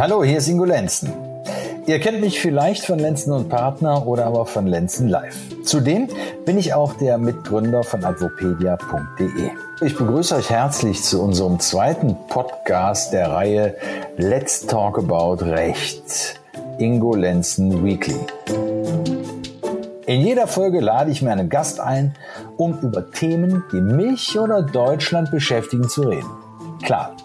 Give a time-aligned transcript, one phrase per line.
[0.00, 1.12] Hallo, hier ist Ingo Lenzen.
[1.84, 5.36] Ihr kennt mich vielleicht von Lenzen und Partner oder aber von Lenzen Live.
[5.62, 6.08] Zudem
[6.46, 9.50] bin ich auch der Mitgründer von advopedia.de.
[9.82, 13.76] Ich begrüße euch herzlich zu unserem zweiten Podcast der Reihe
[14.16, 16.40] Let's Talk About Recht.
[16.78, 18.20] Ingo Lenzen Weekly.
[20.06, 22.14] In jeder Folge lade ich mir einen Gast ein,
[22.56, 26.49] um über Themen, die mich oder Deutschland beschäftigen, zu reden.
[26.82, 27.16] Klar,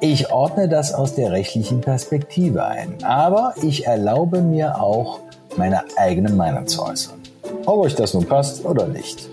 [0.00, 5.20] ich ordne das aus der rechtlichen Perspektive ein, aber ich erlaube mir auch,
[5.56, 7.20] meine eigene Meinung zu äußern.
[7.66, 9.28] Ob euch das nun passt oder nicht.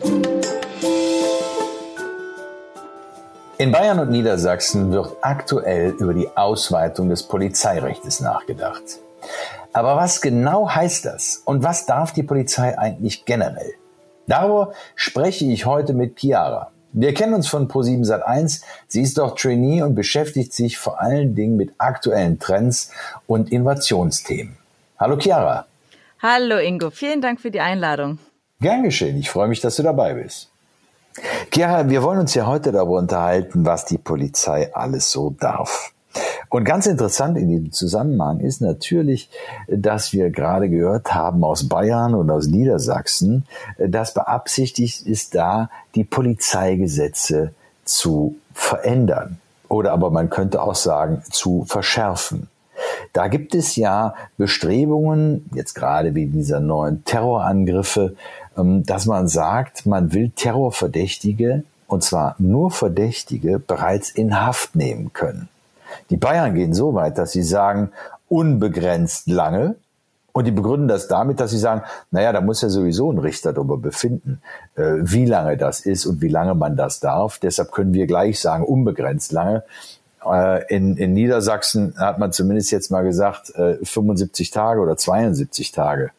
[3.58, 8.84] In Bayern und Niedersachsen wird aktuell über die Ausweitung des Polizeirechts nachgedacht.
[9.74, 13.74] Aber was genau heißt das und was darf die Polizei eigentlich generell?
[14.28, 16.72] Darüber spreche ich heute mit Chiara.
[16.92, 18.64] Wir kennen uns von Pro7 Sat1.
[18.88, 22.92] Sie ist doch Trainee und beschäftigt sich vor allen Dingen mit aktuellen Trends
[23.28, 24.58] und Innovationsthemen.
[24.98, 25.68] Hallo Chiara.
[26.20, 28.18] Hallo Ingo, vielen Dank für die Einladung.
[28.60, 30.50] Gern geschehen, ich freue mich, dass du dabei bist.
[31.54, 35.94] Chiara, wir wollen uns ja heute darüber unterhalten, was die Polizei alles so darf.
[36.50, 39.30] Und ganz interessant in diesem Zusammenhang ist natürlich,
[39.68, 43.46] dass wir gerade gehört haben aus Bayern und aus Niedersachsen,
[43.78, 47.54] dass beabsichtigt ist, da die Polizeigesetze
[47.86, 49.38] zu verändern.
[49.68, 52.48] Oder aber man könnte auch sagen, zu verschärfen.
[53.14, 58.16] Da gibt es ja Bestrebungen, jetzt gerade wegen dieser neuen Terrorangriffe,
[58.58, 65.14] ähm, dass man sagt, man will Terrorverdächtige, und zwar nur Verdächtige, bereits in Haft nehmen
[65.14, 65.50] können.
[66.10, 67.92] Die Bayern gehen so weit, dass sie sagen,
[68.28, 69.76] unbegrenzt lange.
[70.32, 71.82] Und die begründen das damit, dass sie sagen,
[72.12, 74.42] naja, da muss ja sowieso ein Richter darüber befinden,
[74.76, 77.40] äh, wie lange das ist und wie lange man das darf.
[77.40, 79.64] Deshalb können wir gleich sagen, unbegrenzt lange.
[80.26, 85.72] Äh, in, in Niedersachsen hat man zumindest jetzt mal gesagt, äh, 75 Tage oder 72
[85.72, 86.12] Tage.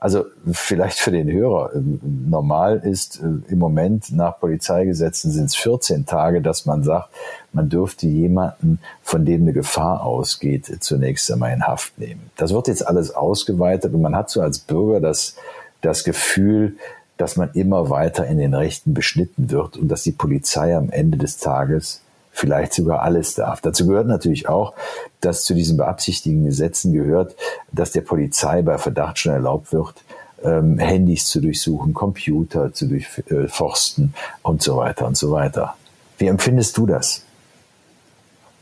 [0.00, 1.74] Also vielleicht für den Hörer.
[1.74, 7.10] Ähm, normal ist äh, im Moment nach Polizeigesetzen sind es 14 Tage, dass man sagt,
[7.52, 12.30] man dürfte jemanden, von dem eine Gefahr ausgeht, zunächst einmal in Haft nehmen.
[12.38, 15.36] Das wird jetzt alles ausgeweitet und man hat so als Bürger das,
[15.82, 16.76] das Gefühl,
[17.18, 21.18] dass man immer weiter in den Rechten beschnitten wird und dass die Polizei am Ende
[21.18, 22.00] des Tages
[22.32, 23.60] vielleicht sogar alles darf.
[23.60, 24.74] Dazu gehört natürlich auch,
[25.20, 27.36] dass zu diesen beabsichtigten Gesetzen gehört,
[27.72, 29.94] dass der Polizei bei Verdacht schon erlaubt wird,
[30.42, 35.76] ähm, Handys zu durchsuchen, Computer zu durchforsten und so weiter und so weiter.
[36.18, 37.24] Wie empfindest du das?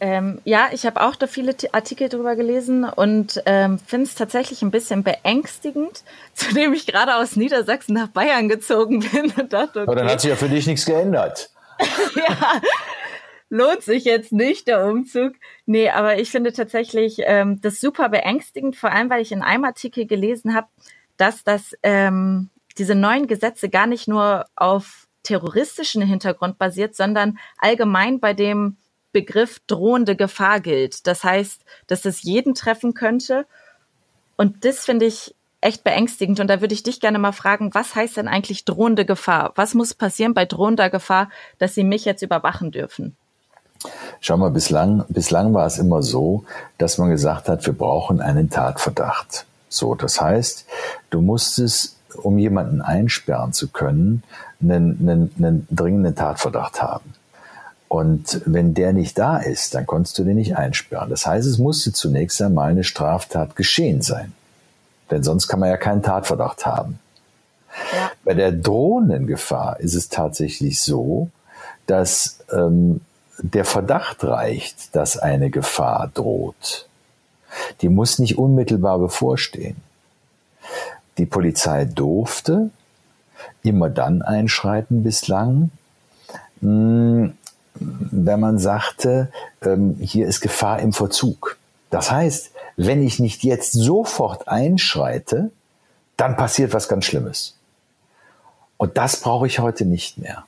[0.00, 4.62] Ähm, ja, ich habe auch da viele Artikel drüber gelesen und ähm, finde es tatsächlich
[4.62, 6.04] ein bisschen beängstigend,
[6.34, 9.88] zudem ich gerade aus Niedersachsen nach Bayern gezogen bin und dachte, okay.
[9.88, 11.50] Aber dann hat sich ja für dich nichts geändert.
[12.16, 12.60] ja,
[13.50, 15.34] lohnt sich jetzt nicht der Umzug.
[15.66, 19.64] Nee, aber ich finde tatsächlich ähm, das super beängstigend, vor allem weil ich in einem
[19.64, 20.68] Artikel gelesen habe,
[21.16, 28.20] dass das ähm, diese neuen Gesetze gar nicht nur auf terroristischen Hintergrund basiert, sondern allgemein
[28.20, 28.76] bei dem
[29.12, 31.06] Begriff drohende Gefahr gilt.
[31.06, 33.46] Das heißt, dass es jeden treffen könnte.
[34.36, 36.40] Und das finde ich echt beängstigend.
[36.40, 39.52] Und da würde ich dich gerne mal fragen, was heißt denn eigentlich drohende Gefahr?
[39.56, 43.16] Was muss passieren bei drohender Gefahr, dass sie mich jetzt überwachen dürfen?
[44.20, 46.44] Schau mal, bislang, bislang war es immer so,
[46.78, 49.46] dass man gesagt hat, wir brauchen einen Tatverdacht.
[49.68, 50.66] So, das heißt,
[51.10, 54.22] du musstest, um jemanden einsperren zu können,
[54.60, 57.14] einen, einen, einen dringenden Tatverdacht haben.
[57.88, 61.08] Und wenn der nicht da ist, dann konntest du den nicht einsperren.
[61.08, 64.32] Das heißt, es musste zunächst einmal eine Straftat geschehen sein.
[65.10, 66.98] Denn sonst kann man ja keinen Tatverdacht haben.
[67.92, 68.10] Ja.
[68.24, 71.30] Bei der drohenden Gefahr ist es tatsächlich so,
[71.86, 73.00] dass ähm,
[73.38, 76.88] der Verdacht reicht, dass eine Gefahr droht.
[77.80, 79.76] Die muss nicht unmittelbar bevorstehen.
[81.16, 82.70] Die Polizei durfte
[83.62, 85.70] immer dann einschreiten bislang,
[86.60, 87.34] hm,
[87.80, 89.30] wenn man sagte,
[89.62, 91.58] ähm, hier ist Gefahr im Verzug.
[91.90, 95.50] Das heißt, wenn ich nicht jetzt sofort einschreite,
[96.16, 97.56] dann passiert was ganz Schlimmes.
[98.76, 100.44] Und das brauche ich heute nicht mehr.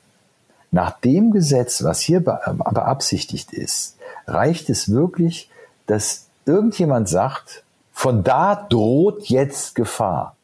[0.70, 3.96] Nach dem Gesetz, was hier beabsichtigt ist,
[4.26, 5.50] reicht es wirklich,
[5.86, 10.36] dass irgendjemand sagt, von da droht jetzt Gefahr.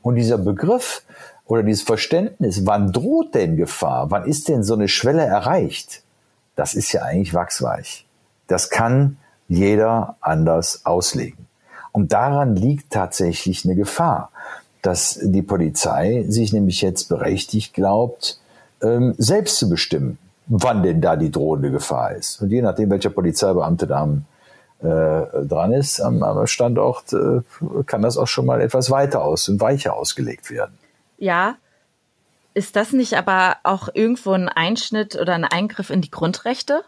[0.00, 1.02] Und dieser Begriff
[1.46, 4.10] oder dieses Verständnis, wann droht denn Gefahr?
[4.10, 6.02] Wann ist denn so eine Schwelle erreicht?
[6.56, 8.06] Das ist ja eigentlich wachsweich.
[8.46, 11.46] Das kann jeder anders auslegen.
[11.92, 14.30] Und daran liegt tatsächlich eine Gefahr,
[14.82, 18.40] dass die Polizei sich nämlich jetzt berechtigt glaubt,
[18.84, 22.42] ähm, selbst zu bestimmen, wann denn da die drohende Gefahr ist.
[22.42, 24.24] Und je nachdem, welcher Polizeibeamte da am,
[24.80, 27.40] äh, dran ist am, am Standort, äh,
[27.86, 30.78] kann das auch schon mal etwas weiter aus und weicher ausgelegt werden.
[31.18, 31.56] Ja,
[32.54, 36.82] ist das nicht aber auch irgendwo ein Einschnitt oder ein Eingriff in die Grundrechte?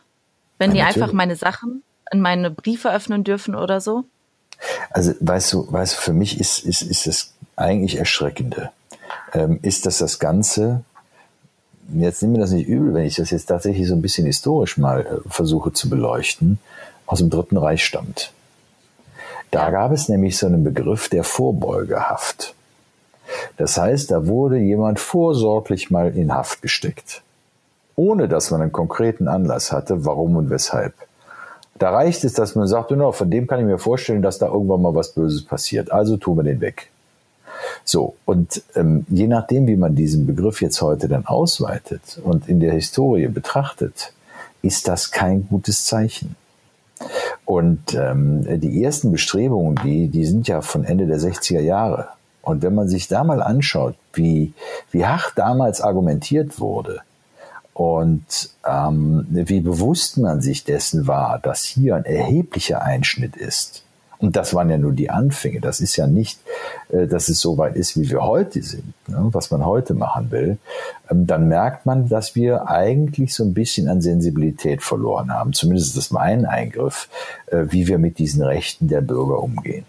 [0.58, 1.02] Wenn ja, die natürlich.
[1.02, 1.82] einfach meine Sachen
[2.12, 4.04] in meine Briefe öffnen dürfen oder so?
[4.90, 8.70] Also weißt du, weißt du, für mich ist, ist, ist das eigentlich Erschreckende,
[9.32, 10.84] ähm, ist, dass das Ganze,
[11.94, 14.78] jetzt nehmen wir das nicht übel, wenn ich das jetzt tatsächlich so ein bisschen historisch
[14.78, 16.58] mal äh, versuche zu beleuchten,
[17.06, 18.32] aus dem Dritten Reich stammt.
[19.50, 22.54] Da gab es nämlich so einen Begriff der Vorbeugehaft.
[23.56, 27.22] Das heißt, da wurde jemand vorsorglich mal in Haft gesteckt,
[27.94, 30.94] ohne dass man einen konkreten Anlass hatte, warum und weshalb.
[31.78, 34.46] Da reicht es, dass man sagt, no, von dem kann ich mir vorstellen, dass da
[34.46, 35.92] irgendwann mal was Böses passiert.
[35.92, 36.90] Also tun wir den weg.
[37.84, 42.61] So, und ähm, je nachdem, wie man diesen Begriff jetzt heute dann ausweitet und in
[42.61, 44.12] der Historie betrachtet,
[44.62, 46.37] ist das kein gutes Zeichen.
[47.44, 52.08] Und ähm, die ersten Bestrebungen, die, die sind ja von Ende der 60er Jahre.
[52.43, 54.52] Und wenn man sich da mal anschaut, wie,
[54.90, 57.00] wie hart damals argumentiert wurde
[57.75, 63.82] und ähm, wie bewusst man sich dessen war, dass hier ein erheblicher Einschnitt ist,
[64.18, 65.60] und das waren ja nur die Anfänge.
[65.60, 66.38] Das ist ja nicht,
[66.90, 70.30] äh, dass es so weit ist, wie wir heute sind, ne, was man heute machen
[70.30, 70.58] will.
[71.10, 75.52] Ähm, dann merkt man, dass wir eigentlich so ein bisschen an Sensibilität verloren haben.
[75.52, 77.08] Zumindest ist das mein Eingriff,
[77.46, 79.84] äh, wie wir mit diesen Rechten der Bürger umgehen.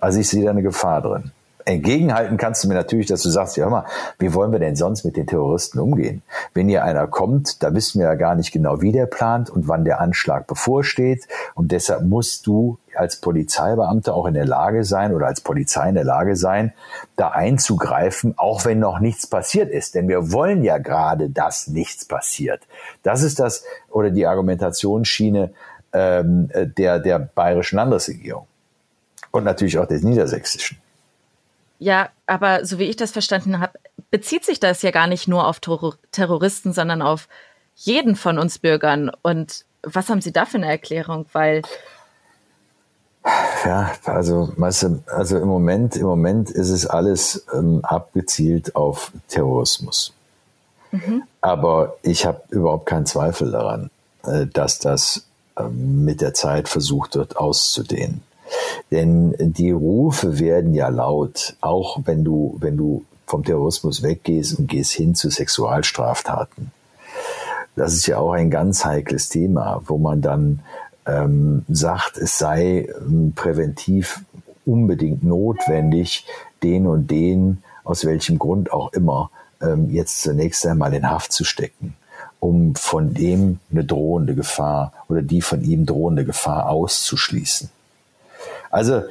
[0.00, 1.32] Also ich sehe da eine Gefahr drin
[1.64, 3.84] entgegenhalten kannst du mir natürlich, dass du sagst, ja hör mal,
[4.18, 6.22] wie wollen wir denn sonst mit den Terroristen umgehen?
[6.52, 9.68] Wenn hier einer kommt, da wissen wir ja gar nicht genau, wie der plant und
[9.68, 11.26] wann der Anschlag bevorsteht.
[11.54, 15.94] Und deshalb musst du als Polizeibeamter auch in der Lage sein oder als Polizei in
[15.94, 16.72] der Lage sein,
[17.16, 19.94] da einzugreifen, auch wenn noch nichts passiert ist.
[19.94, 22.62] Denn wir wollen ja gerade, dass nichts passiert.
[23.02, 25.52] Das ist das oder die Argumentationsschiene
[25.92, 28.46] ähm, der, der bayerischen Landesregierung
[29.30, 30.78] und natürlich auch des niedersächsischen.
[31.78, 33.78] Ja, aber so wie ich das verstanden habe,
[34.10, 37.28] bezieht sich das ja gar nicht nur auf Terroristen, sondern auf
[37.74, 39.10] jeden von uns Bürgern.
[39.22, 41.26] Und was haben Sie da für eine Erklärung?
[41.32, 41.62] Weil
[43.64, 49.12] ja, also, weißt du, also im Moment, im Moment ist es alles ähm, abgezielt auf
[49.28, 50.12] Terrorismus.
[50.90, 51.22] Mhm.
[51.40, 53.90] Aber ich habe überhaupt keinen Zweifel daran,
[54.24, 55.24] äh, dass das
[55.58, 58.22] ähm, mit der Zeit versucht wird auszudehnen.
[58.90, 64.68] Denn die Rufe werden ja laut, auch wenn du, wenn du vom Terrorismus weggehst und
[64.68, 66.72] gehst hin zu Sexualstraftaten.
[67.76, 70.60] Das ist ja auch ein ganz heikles Thema, wo man dann
[71.06, 74.24] ähm, sagt, es sei ähm, präventiv
[74.64, 76.26] unbedingt notwendig,
[76.62, 79.30] den und den, aus welchem Grund auch immer,
[79.60, 81.94] ähm, jetzt zunächst einmal in Haft zu stecken,
[82.40, 87.70] um von dem eine drohende Gefahr oder die von ihm drohende Gefahr auszuschließen.
[88.74, 89.02] Also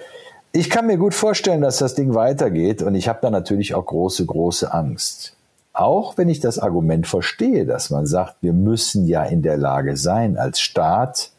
[0.52, 3.86] ich kann mir gut vorstellen, dass das Ding weitergeht und ich habe da natürlich auch
[3.86, 5.38] große, große Angst.
[5.72, 9.96] Auch wenn ich das Argument verstehe, dass man sagt, wir müssen ja in der Lage
[9.96, 11.32] sein, als Staat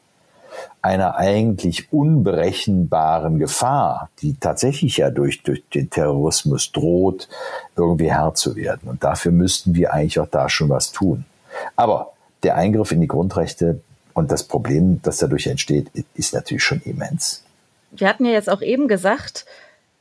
[0.81, 7.29] einer eigentlich unberechenbaren Gefahr, die tatsächlich ja durch, durch den Terrorismus droht,
[7.77, 8.89] irgendwie Herr zu werden.
[8.89, 11.27] Und dafür müssten wir eigentlich auch da schon was tun.
[11.77, 12.13] Aber
[12.43, 13.83] der Eingriff in die Grundrechte
[14.15, 17.44] und das Problem, das dadurch entsteht, ist natürlich schon immens.
[17.97, 19.47] Wir hatten ja jetzt auch eben gesagt,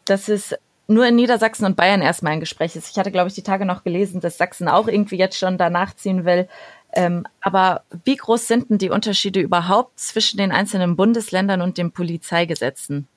[0.05, 0.55] dass es
[0.87, 2.89] nur in Niedersachsen und Bayern erstmal ein Gespräch ist.
[2.89, 5.95] Ich hatte, glaube ich, die Tage noch gelesen, dass Sachsen auch irgendwie jetzt schon danach
[5.95, 6.47] ziehen will.
[6.93, 11.91] Ähm, aber wie groß sind denn die Unterschiede überhaupt zwischen den einzelnen Bundesländern und den
[11.91, 13.07] Polizeigesetzen?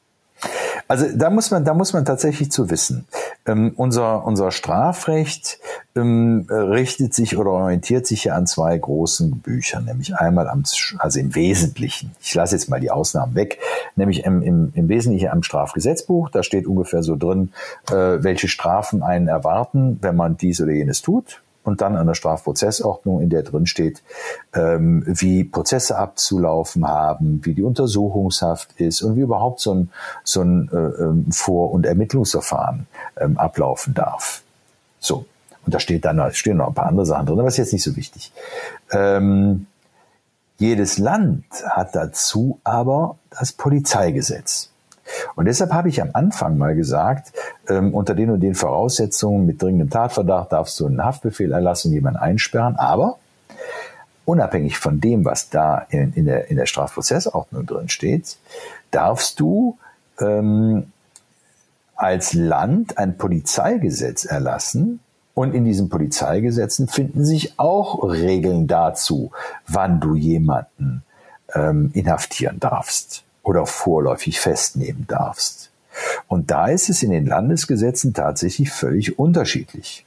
[0.89, 3.07] Also da muss man, da muss man tatsächlich zu wissen.
[3.47, 5.59] Ähm, unser, unser Strafrecht
[5.97, 10.63] ähm, richtet sich oder orientiert sich ja an zwei großen Büchern, nämlich einmal am,
[10.99, 13.59] also im Wesentlichen, ich lasse jetzt mal die Ausnahmen weg,
[13.97, 17.53] nämlich im, im, im Wesentlichen am Strafgesetzbuch, da steht ungefähr so drin,
[17.91, 22.15] äh, welche Strafen einen erwarten, wenn man dies oder jenes tut und dann an der
[22.15, 24.03] Strafprozessordnung, in der drin steht,
[24.55, 29.91] ähm, wie Prozesse abzulaufen haben, wie die Untersuchungshaft ist und wie überhaupt so ein,
[30.23, 32.87] so ein äh, ähm, Vor- und Ermittlungsverfahren
[33.19, 34.43] ähm, ablaufen darf.
[35.01, 35.27] So.
[35.65, 37.73] Und da steht dann, da stehen noch ein paar andere Sachen drin, aber ist jetzt
[37.73, 38.31] nicht so wichtig.
[38.93, 39.67] Ähm,
[40.59, 44.71] jedes Land hat dazu aber das Polizeigesetz.
[45.37, 47.33] Und deshalb habe ich am Anfang mal gesagt,
[47.69, 52.19] ähm, unter den und den Voraussetzungen mit dringendem Tatverdacht darfst du einen Haftbefehl erlassen, jemanden
[52.19, 53.19] einsperren, aber
[54.25, 58.37] unabhängig von dem, was da in, in, der, in der Strafprozessordnung drin steht,
[58.91, 59.79] darfst du
[60.21, 60.91] ähm,
[61.95, 65.01] als Land ein Polizeigesetz erlassen,
[65.37, 69.33] und in diesen Polizeigesetzen finden sich auch Regeln dazu,
[69.69, 71.03] wann du jemanden
[71.55, 75.71] ähm, inhaftieren darfst oder vorläufig festnehmen darfst.
[76.27, 80.07] Und da ist es in den Landesgesetzen tatsächlich völlig unterschiedlich.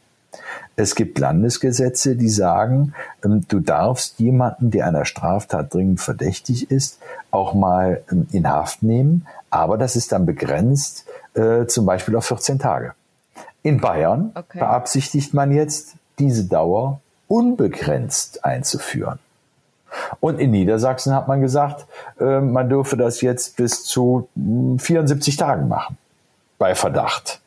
[0.76, 6.98] Es gibt Landesgesetze, die sagen, ähm, du darfst jemanden, der einer Straftat dringend verdächtig ist,
[7.30, 11.06] auch mal ähm, in Haft nehmen, aber das ist dann begrenzt,
[11.36, 12.96] äh, zum Beispiel auf 14 Tage.
[13.64, 14.60] In Bayern okay.
[14.60, 19.20] beabsichtigt man jetzt, diese Dauer unbegrenzt einzuführen.
[20.20, 21.86] Und in Niedersachsen hat man gesagt,
[22.20, 25.98] äh, man dürfe das jetzt bis zu 74 hm, Tagen machen
[26.58, 27.40] bei Verdacht.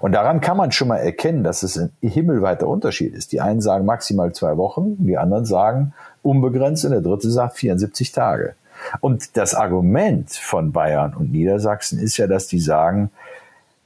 [0.00, 3.32] Und daran kann man schon mal erkennen, dass es ein himmelweiter Unterschied ist.
[3.32, 8.12] Die einen sagen maximal zwei Wochen, die anderen sagen unbegrenzt und der dritte sagt 74
[8.12, 8.54] Tage.
[9.00, 13.10] Und das Argument von Bayern und Niedersachsen ist ja, dass die sagen,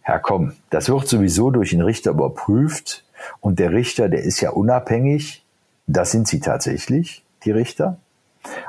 [0.03, 3.05] Herr komm, das wird sowieso durch den Richter überprüft.
[3.41, 5.45] Und der Richter, der ist ja unabhängig,
[5.87, 7.99] das sind sie tatsächlich, die Richter,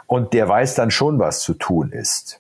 [0.06, 2.40] und der weiß dann schon, was zu tun ist.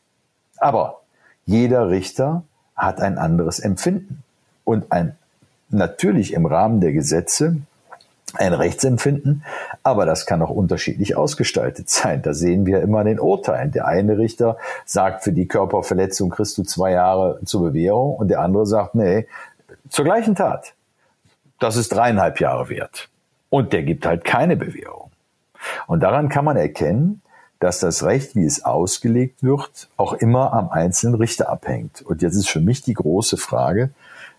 [0.57, 1.01] Aber
[1.45, 2.43] jeder Richter
[2.75, 4.23] hat ein anderes Empfinden.
[4.63, 5.17] Und ein
[5.69, 7.57] natürlich im Rahmen der Gesetze
[8.33, 9.43] ein Rechtsempfinden,
[9.83, 12.21] aber das kann auch unterschiedlich ausgestaltet sein.
[12.21, 13.71] Da sehen wir immer den Urteilen.
[13.71, 18.41] Der eine Richter sagt, für die Körperverletzung kriegst du zwei Jahre zur Bewährung und der
[18.41, 19.27] andere sagt, nee,
[19.89, 20.73] zur gleichen Tat.
[21.59, 23.09] Das ist dreieinhalb Jahre wert.
[23.49, 25.11] Und der gibt halt keine Bewährung.
[25.87, 27.22] Und daran kann man erkennen,
[27.63, 32.01] dass das Recht, wie es ausgelegt wird, auch immer am einzelnen Richter abhängt.
[32.01, 33.91] Und jetzt ist für mich die große Frage,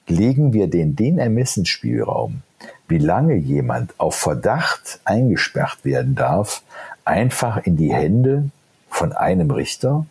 [0.07, 2.43] legen wir den, den Ermessensspielraum,
[2.87, 6.63] wie lange jemand auf Verdacht eingesperrt werden darf,
[7.07, 8.51] einfach in die Hände
[8.91, 10.05] von einem Richter?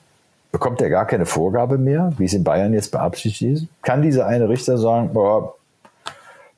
[0.51, 3.67] Bekommt er gar keine Vorgabe mehr, wie es in Bayern jetzt beabsichtigt ist?
[3.83, 5.53] Kann dieser eine Richter sagen, boah,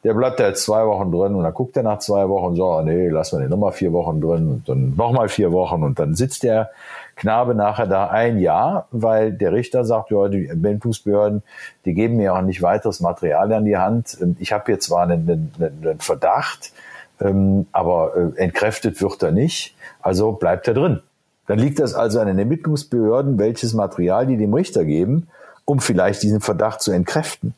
[0.06, 2.80] der bleibt da jetzt zwei Wochen drin und dann guckt er nach zwei Wochen so,
[2.82, 6.14] nee, lassen wir den nochmal vier Wochen drin und dann nochmal vier Wochen und dann
[6.14, 6.70] sitzt der
[7.16, 11.42] Knabe nachher da ein Jahr, weil der Richter sagt, ja, die Ermittlungsbehörden,
[11.86, 14.16] die geben mir auch nicht weiteres Material an die Hand.
[14.38, 16.72] Ich habe hier zwar einen, einen, einen Verdacht,
[17.20, 21.02] ähm, aber äh, entkräftet wird er nicht, also bleibt er drin.
[21.48, 25.30] Dann liegt das also an den Ermittlungsbehörden, welches Material die dem Richter geben,
[25.64, 27.56] um vielleicht diesen Verdacht zu entkräften.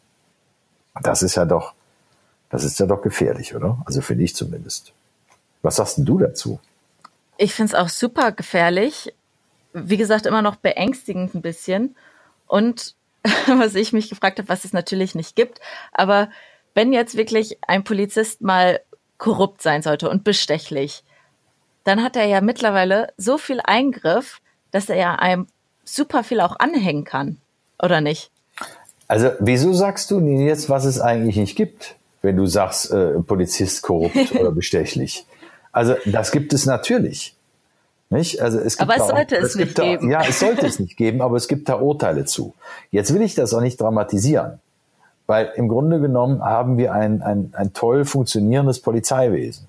[1.03, 1.73] Das ist ja doch
[2.49, 3.81] das ist ja doch gefährlich, oder?
[3.85, 4.93] Also finde ich zumindest.
[5.61, 6.59] Was sagst denn du dazu?
[7.37, 9.13] Ich finde es auch super gefährlich.
[9.73, 11.95] Wie gesagt, immer noch beängstigend ein bisschen.
[12.47, 12.95] Und
[13.47, 15.59] was ich mich gefragt habe, was es natürlich nicht gibt.
[15.91, 16.29] Aber
[16.73, 18.79] wenn jetzt wirklich ein Polizist mal
[19.17, 21.03] korrupt sein sollte und bestechlich,
[21.83, 25.47] dann hat er ja mittlerweile so viel Eingriff, dass er ja einem
[25.83, 27.37] super viel auch anhängen kann,
[27.81, 28.29] oder nicht?
[29.07, 31.95] Also, wieso sagst du jetzt, was es eigentlich nicht gibt?
[32.21, 35.25] Wenn du sagst, äh, Polizist korrupt oder bestechlich.
[35.71, 37.35] Also das gibt es natürlich.
[38.09, 38.41] Nicht?
[38.41, 40.09] Also es gibt aber es sollte auch, es, es nicht geben.
[40.09, 42.53] Da, ja, es sollte es nicht geben, aber es gibt da Urteile zu.
[42.89, 44.59] Jetzt will ich das auch nicht dramatisieren,
[45.25, 49.67] weil im Grunde genommen haben wir ein, ein, ein toll funktionierendes Polizeiwesen.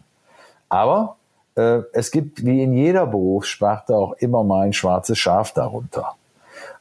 [0.68, 1.16] Aber
[1.56, 6.14] äh, es gibt wie in jeder Berufssparte auch immer mal ein schwarzes Schaf darunter.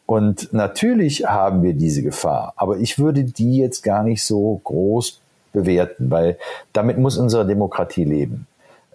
[0.06, 5.20] Und natürlich haben wir diese Gefahr, aber ich würde die jetzt gar nicht so groß
[5.54, 6.38] bewerten, weil
[6.74, 8.48] damit muss unsere Demokratie leben,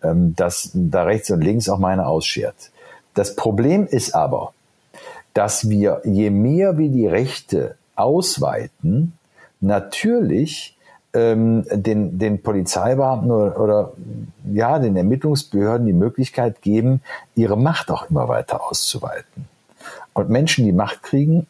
[0.03, 2.71] ähm, dass da rechts und links auch meine ausschert.
[3.15, 4.53] Das Problem ist aber,
[5.35, 9.15] dass wir, je mehr wir die Rechte ausweiten,
[9.61, 10.77] natürlich
[11.15, 13.93] ähm, den, den Polizeibeamten oder, oder
[14.53, 17.03] ja, den Ermittlungsbehörden die Möglichkeit geben,
[17.35, 19.47] ihre Macht auch immer weiter auszuweiten.
[20.15, 21.47] Und Menschen, die Macht kriegen,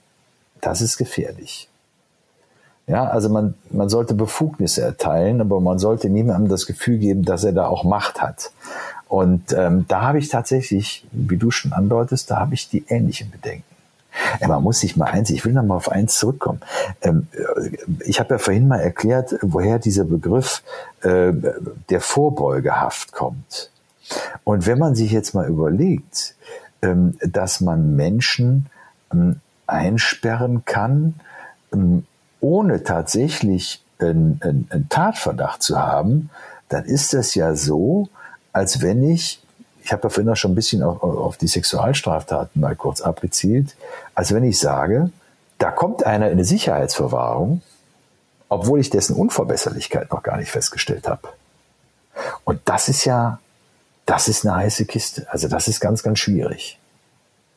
[0.61, 1.69] das ist gefährlich.
[2.87, 7.45] Ja, also man, man sollte Befugnisse erteilen, aber man sollte niemandem das Gefühl geben, dass
[7.45, 8.51] er da auch Macht hat.
[9.09, 13.31] Und ähm, da habe ich tatsächlich, wie du schon andeutest, da habe ich die ähnlichen
[13.31, 13.65] Bedenken.
[14.47, 16.61] Man muss sich mal eins, ich will noch mal auf eins zurückkommen.
[17.01, 17.29] Ähm,
[18.01, 20.63] ich habe ja vorhin mal erklärt, woher dieser Begriff
[21.03, 21.33] äh,
[21.89, 23.71] der Vorbeugehaft kommt.
[24.45, 26.35] Und wenn man sich jetzt mal überlegt,
[26.83, 28.67] ähm, dass man Menschen
[29.13, 31.15] ähm, einsperren kann,
[32.43, 36.29] ohne tatsächlich einen, einen, einen Tatverdacht zu haben,
[36.69, 38.09] dann ist das ja so,
[38.53, 39.43] als wenn ich,
[39.83, 43.77] ich habe ja vorhin auch schon ein bisschen auf, auf die Sexualstraftaten mal kurz abgezielt,
[44.15, 45.11] als wenn ich sage,
[45.59, 47.63] da kommt einer in eine Sicherheitsverwahrung,
[48.49, 51.29] obwohl ich dessen Unverbesserlichkeit noch gar nicht festgestellt habe.
[52.45, 53.39] Und das ist ja,
[54.05, 55.27] das ist eine heiße Kiste.
[55.31, 56.79] Also das ist ganz, ganz schwierig.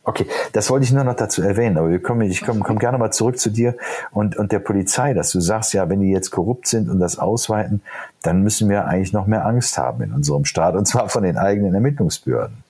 [0.05, 2.97] Okay, das wollte ich nur noch dazu erwähnen, aber wir kommen, ich komme komm gerne
[2.97, 3.75] mal zurück zu dir
[4.11, 7.17] und, und der Polizei, dass du sagst, ja, wenn die jetzt korrupt sind und das
[7.17, 7.81] ausweiten,
[8.21, 11.37] dann müssen wir eigentlich noch mehr Angst haben in unserem Staat und zwar von den
[11.37, 12.63] eigenen Ermittlungsbehörden.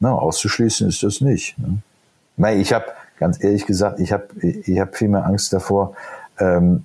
[0.00, 1.56] Na, auszuschließen ist das nicht.
[1.58, 2.54] Ne?
[2.54, 2.86] Ich habe
[3.18, 5.94] Ganz ehrlich gesagt, ich habe ich hab viel mehr Angst davor,
[6.38, 6.84] ähm,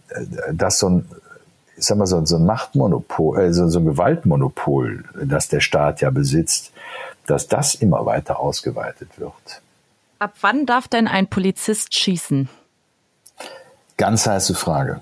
[0.52, 1.06] dass so ein,
[1.78, 6.72] ich sag mal, so, ein Machtmonopol, also so ein Gewaltmonopol, das der Staat ja besitzt,
[7.28, 9.62] dass das immer weiter ausgeweitet wird.
[10.20, 12.50] Ab wann darf denn ein Polizist schießen?
[13.98, 15.02] Ganz heiße Frage.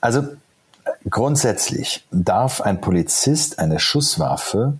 [0.00, 0.22] Also
[1.08, 4.74] grundsätzlich darf ein Polizist eine Schusswaffe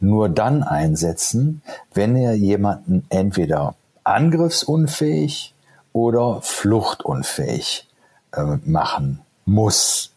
[0.00, 1.62] nur dann einsetzen,
[1.92, 3.74] wenn er jemanden entweder
[4.04, 5.54] angriffsunfähig
[5.92, 7.88] oder fluchtunfähig
[8.32, 10.12] äh, machen muss.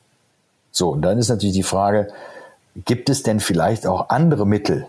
[0.71, 2.13] So, und dann ist natürlich die Frage,
[2.85, 4.87] gibt es denn vielleicht auch andere Mittel,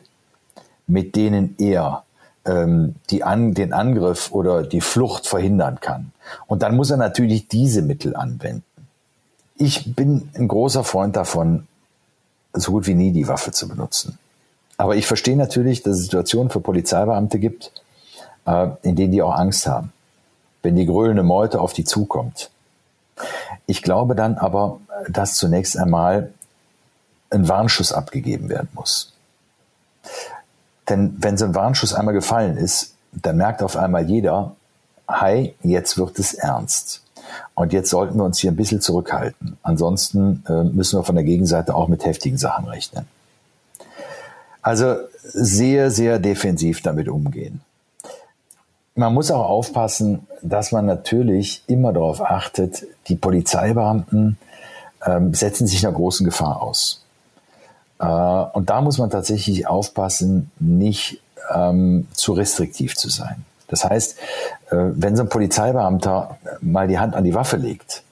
[0.86, 2.04] mit denen er
[2.44, 6.12] ähm, die an, den Angriff oder die Flucht verhindern kann?
[6.46, 8.64] Und dann muss er natürlich diese Mittel anwenden.
[9.56, 11.66] Ich bin ein großer Freund davon,
[12.52, 14.18] so gut wie nie die Waffe zu benutzen.
[14.76, 17.72] Aber ich verstehe natürlich, dass es Situationen für Polizeibeamte gibt,
[18.46, 19.92] äh, in denen die auch Angst haben,
[20.62, 22.50] wenn die grölende Meute auf die zukommt.
[23.66, 26.32] Ich glaube dann aber, dass zunächst einmal
[27.30, 29.12] ein Warnschuss abgegeben werden muss.
[30.92, 34.54] Denn wenn so ein Warnschuss einmal gefallen ist, dann merkt auf einmal jeder,
[35.08, 37.00] hi, jetzt wird es ernst.
[37.54, 39.56] Und jetzt sollten wir uns hier ein bisschen zurückhalten.
[39.62, 43.06] Ansonsten äh, müssen wir von der Gegenseite auch mit heftigen Sachen rechnen.
[44.60, 47.62] Also sehr, sehr defensiv damit umgehen.
[48.94, 54.36] Man muss auch aufpassen, dass man natürlich immer darauf achtet, die Polizeibeamten
[55.06, 57.01] ähm, setzen sich einer großen Gefahr aus.
[58.02, 61.22] Äh, und da muss man tatsächlich aufpassen, nicht
[61.54, 63.44] ähm, zu restriktiv zu sein.
[63.68, 64.18] Das heißt,
[64.70, 68.02] äh, wenn so ein Polizeibeamter mal die Hand an die Waffe legt,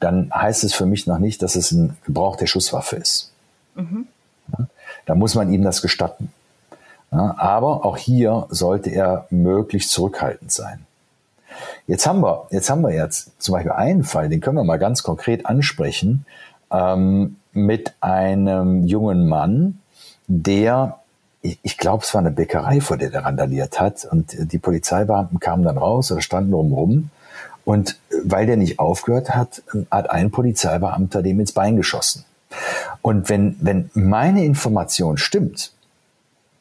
[0.00, 3.32] dann heißt es für mich noch nicht, dass es ein Gebrauch der Schusswaffe ist.
[3.74, 4.08] Mhm.
[5.04, 6.32] Da muss man ihm das gestatten.
[7.12, 10.84] Ja, aber auch hier sollte er möglichst zurückhaltend sein.
[11.86, 14.78] Jetzt haben wir, jetzt haben wir jetzt zum Beispiel einen Fall, den können wir mal
[14.78, 16.26] ganz konkret ansprechen,
[16.70, 19.80] ähm, mit einem jungen Mann,
[20.26, 21.00] der,
[21.42, 25.40] ich, ich glaube, es war eine Bäckerei, vor der der randaliert hat, und die Polizeibeamten
[25.40, 27.10] kamen dann raus oder standen drumherum.
[27.64, 32.24] Und weil der nicht aufgehört hat, hat ein Polizeibeamter dem ins Bein geschossen.
[33.02, 35.72] Und wenn, wenn meine Information stimmt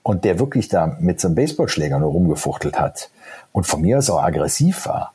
[0.01, 3.11] und der wirklich da mit so einem Baseballschläger nur rumgefuchtelt hat
[3.51, 5.13] und von mir aus auch aggressiv war,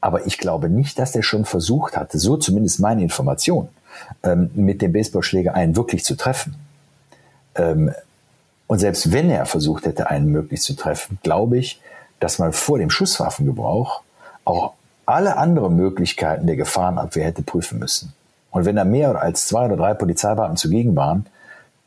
[0.00, 3.68] aber ich glaube nicht, dass der schon versucht hatte, so zumindest meine Information,
[4.22, 6.56] ähm, mit dem Baseballschläger einen wirklich zu treffen.
[7.54, 7.92] Ähm,
[8.66, 11.80] und selbst wenn er versucht hätte, einen möglichst zu treffen, glaube ich,
[12.20, 14.02] dass man vor dem Schusswaffengebrauch
[14.44, 14.72] auch
[15.06, 18.14] alle anderen Möglichkeiten der Gefahrenabwehr hätte prüfen müssen.
[18.50, 21.26] Und wenn da mehr als zwei oder drei Polizeibeamten zugegen waren,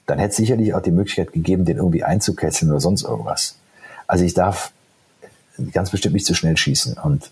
[0.05, 3.55] dann hätte es sicherlich auch die Möglichkeit gegeben, den irgendwie einzukesseln oder sonst irgendwas.
[4.05, 4.71] Also ich darf
[5.71, 6.97] ganz bestimmt nicht zu schnell schießen.
[6.97, 7.31] Und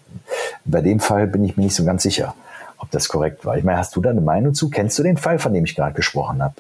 [0.65, 2.35] bei dem Fall bin ich mir nicht so ganz sicher,
[2.77, 3.57] ob das korrekt war.
[3.57, 4.69] Ich meine, hast du da eine Meinung zu?
[4.69, 6.55] Kennst du den Fall, von dem ich gerade gesprochen habe?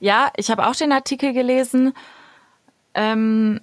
[0.00, 1.92] Ja, ich habe auch den Artikel gelesen.
[2.94, 3.60] Ähm,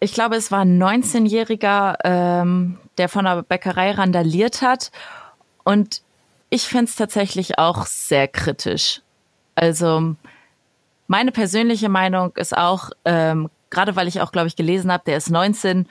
[0.00, 4.90] ich glaube, es war ein 19-Jähriger, ähm, der von der Bäckerei randaliert hat.
[5.64, 6.02] Und
[6.48, 9.02] ich finde es tatsächlich auch sehr kritisch.
[9.54, 10.14] Also
[11.08, 15.16] meine persönliche Meinung ist auch, ähm, gerade weil ich auch, glaube ich, gelesen habe, der
[15.16, 15.86] ist 19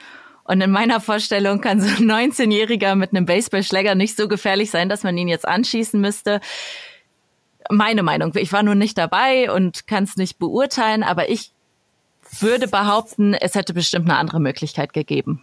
[0.46, 4.88] und in meiner Vorstellung kann so ein 19-Jähriger mit einem Baseballschläger nicht so gefährlich sein,
[4.88, 6.40] dass man ihn jetzt anschießen müsste.
[7.68, 8.32] Meine Meinung.
[8.36, 11.50] Ich war nur nicht dabei und kann es nicht beurteilen, aber ich
[12.40, 15.42] würde behaupten, es hätte bestimmt eine andere Möglichkeit gegeben.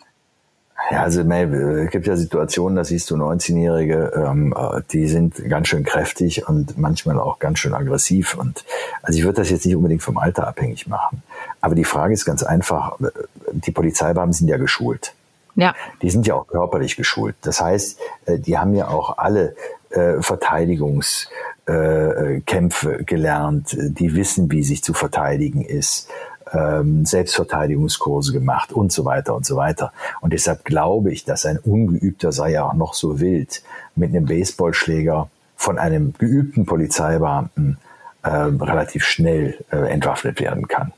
[0.91, 5.69] Ja, also es gibt ja Situationen, da siehst du 19-Jährige, ähm, äh, die sind ganz
[5.69, 8.35] schön kräftig und manchmal auch ganz schön aggressiv.
[8.35, 8.65] Und
[9.01, 11.23] also ich würde das jetzt nicht unbedingt vom Alter abhängig machen.
[11.63, 13.05] Aber die Frage ist ganz einfach, äh,
[13.53, 15.13] die Polizeibeamten sind ja geschult.
[15.55, 15.73] Ja.
[16.01, 17.37] Die sind ja auch körperlich geschult.
[17.41, 19.55] Das heißt, äh, die haben ja auch alle
[19.91, 23.77] äh, Verteidigungskämpfe gelernt.
[23.79, 26.09] Die wissen, wie sich zu verteidigen ist
[26.51, 29.93] ähm, Selbstverteidigungskurse gemacht und so weiter und so weiter.
[30.19, 33.63] Und deshalb glaube ich, dass ein Ungeübter sei ja auch noch so wild
[33.95, 37.77] mit einem Baseballschläger von einem geübten Polizeibeamten
[38.23, 40.91] äh, relativ schnell äh, entwaffnet werden kann.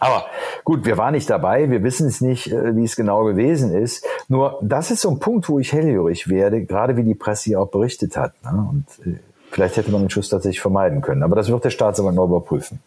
[0.00, 0.26] Aber
[0.64, 4.04] gut, wir waren nicht dabei, wir wissen es nicht, äh, wie es genau gewesen ist.
[4.28, 7.60] Nur das ist so ein Punkt, wo ich hellhörig werde, gerade wie die Presse hier
[7.60, 8.32] auch berichtet hat.
[8.44, 8.66] Ne?
[8.70, 9.18] Und äh,
[9.50, 11.22] vielleicht hätte man den Schuss tatsächlich vermeiden können.
[11.22, 12.80] Aber das wird der Staatsanwalt noch überprüfen.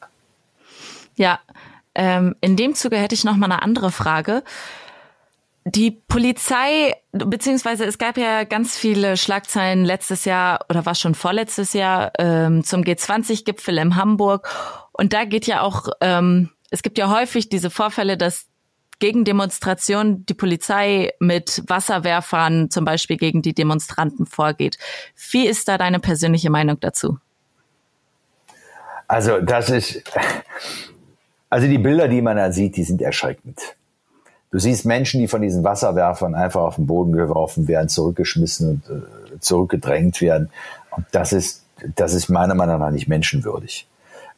[1.16, 1.40] Ja,
[1.96, 4.44] ähm, in dem Zuge hätte ich noch mal eine andere Frage.
[5.66, 11.74] Die Polizei, beziehungsweise es gab ja ganz viele Schlagzeilen letztes Jahr oder war schon vorletztes
[11.74, 14.50] Jahr ähm, zum G20-Gipfel in Hamburg.
[14.94, 18.46] Und da geht ja auch, ähm, es gibt ja häufig diese Vorfälle, dass
[19.00, 24.78] Gegendemonstrationen die Polizei mit Wasserwerfern zum Beispiel gegen die Demonstranten vorgeht.
[25.32, 27.18] Wie ist da deine persönliche Meinung dazu?
[29.08, 30.04] Also das ist,
[31.50, 33.60] also die Bilder, die man da sieht, die sind erschreckend.
[34.52, 38.90] Du siehst Menschen, die von diesen Wasserwerfern einfach auf den Boden geworfen werden, zurückgeschmissen und
[38.90, 40.50] äh, zurückgedrängt werden.
[40.92, 41.64] Und das ist,
[41.96, 43.88] das ist meiner Meinung nach nicht menschenwürdig.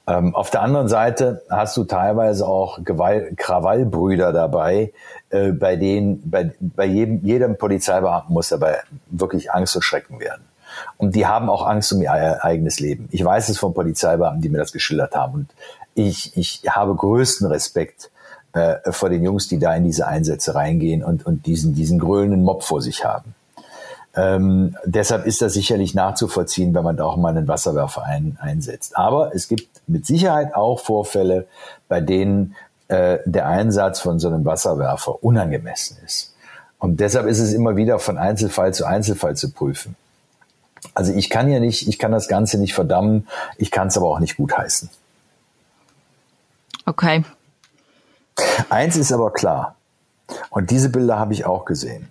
[0.08, 4.94] Ähm, auf der anderen Seite hast du teilweise auch Gewalt, Krawallbrüder dabei,
[5.30, 10.44] äh, bei denen, bei, bei jedem, jedem Polizeibeamten muss dabei wirklich Angst und Schrecken werden.
[10.98, 13.10] Und die haben auch Angst um ihr eigenes Leben.
[13.12, 15.34] Ich weiß es von Polizeibeamten, die mir das geschildert haben.
[15.34, 15.50] Und
[15.94, 18.10] ich, ich habe größten Respekt
[18.54, 22.44] äh, vor den Jungs, die da in diese Einsätze reingehen und, und diesen, diesen grölenden
[22.44, 23.36] Mob vor sich haben.
[24.14, 28.98] Ähm, deshalb ist das sicherlich nachzuvollziehen, wenn man da auch mal einen Wasserwerfer ein, einsetzt.
[28.98, 31.48] Aber es gibt mit Sicherheit auch Vorfälle,
[31.88, 32.56] bei denen
[32.90, 36.36] äh, der Einsatz von so einem Wasserwerfer unangemessen ist.
[36.78, 39.96] Und deshalb ist es immer wieder von Einzelfall zu Einzelfall zu prüfen.
[40.94, 44.08] Also ich kann ja nicht, ich kann das Ganze nicht verdammen, ich kann es aber
[44.08, 44.90] auch nicht gutheißen.
[46.86, 47.24] Okay.
[48.70, 49.76] Eins ist aber klar,
[50.50, 52.11] und diese Bilder habe ich auch gesehen.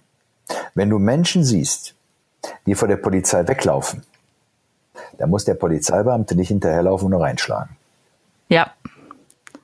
[0.74, 1.94] Wenn du Menschen siehst,
[2.66, 4.04] die vor der Polizei weglaufen,
[5.18, 7.76] dann muss der Polizeibeamte nicht hinterherlaufen und nur reinschlagen.
[8.48, 8.72] Ja.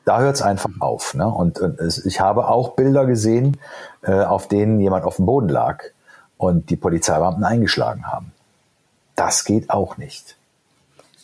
[0.04, 1.14] Da hört es einfach auf.
[1.14, 1.26] Ne?
[1.26, 3.58] Und, und es, ich habe auch Bilder gesehen,
[4.02, 5.82] äh, auf denen jemand auf dem Boden lag
[6.36, 8.32] und die Polizeibeamten eingeschlagen haben.
[9.14, 10.36] Das geht auch nicht.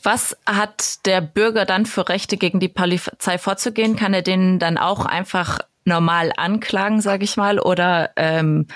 [0.03, 3.95] Was hat der Bürger dann für Rechte, gegen die Polizei vorzugehen?
[3.95, 8.67] Kann er denen dann auch einfach normal anklagen, sage ich mal, oder ähm,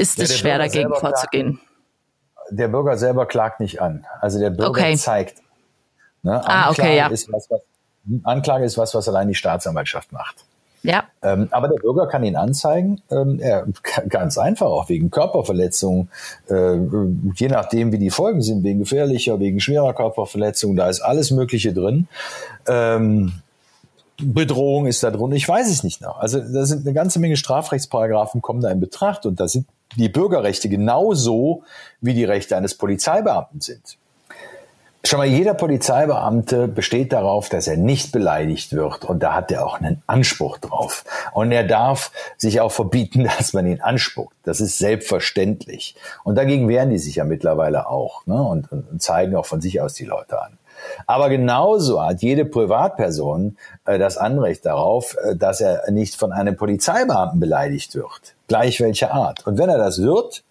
[0.00, 1.54] ist es schwer, Bürger dagegen vorzugehen?
[1.56, 4.06] Klagt, der Bürger selber klagt nicht an.
[4.20, 4.96] Also der Bürger okay.
[4.96, 5.42] zeigt.
[6.22, 6.40] Ne?
[6.44, 7.08] ah, okay, ja.
[7.08, 7.60] Ist was, was,
[8.24, 10.44] Anklage ist was, was allein die Staatsanwaltschaft macht.
[10.82, 11.04] Ja.
[11.22, 13.66] Ähm, aber der Bürger kann ihn anzeigen, ähm, er,
[14.08, 16.08] ganz einfach, auch wegen Körperverletzung,
[16.48, 16.76] äh,
[17.34, 21.74] je nachdem, wie die Folgen sind, wegen gefährlicher, wegen schwerer Körperverletzung, da ist alles Mögliche
[21.74, 22.08] drin.
[22.66, 23.34] Ähm,
[24.22, 26.18] Bedrohung ist da drin, ich weiß es nicht noch.
[26.18, 30.08] Also da sind eine ganze Menge Strafrechtsparagraphen kommen da in Betracht und da sind die
[30.08, 31.62] Bürgerrechte genauso
[32.00, 33.98] wie die Rechte eines Polizeibeamten sind.
[35.02, 39.64] Schon mal jeder Polizeibeamte besteht darauf, dass er nicht beleidigt wird und da hat er
[39.64, 41.04] auch einen Anspruch drauf.
[41.32, 44.36] Und er darf sich auch verbieten, dass man ihn anspuckt.
[44.44, 45.96] Das ist selbstverständlich.
[46.22, 48.42] Und dagegen wehren die sich ja mittlerweile auch ne?
[48.42, 50.58] und, und zeigen auch von sich aus die Leute an.
[51.06, 56.56] Aber genauso hat jede Privatperson äh, das Anrecht darauf, äh, dass er nicht von einem
[56.56, 59.46] Polizeibeamten beleidigt wird, gleich welcher Art.
[59.46, 60.42] Und wenn er das wird,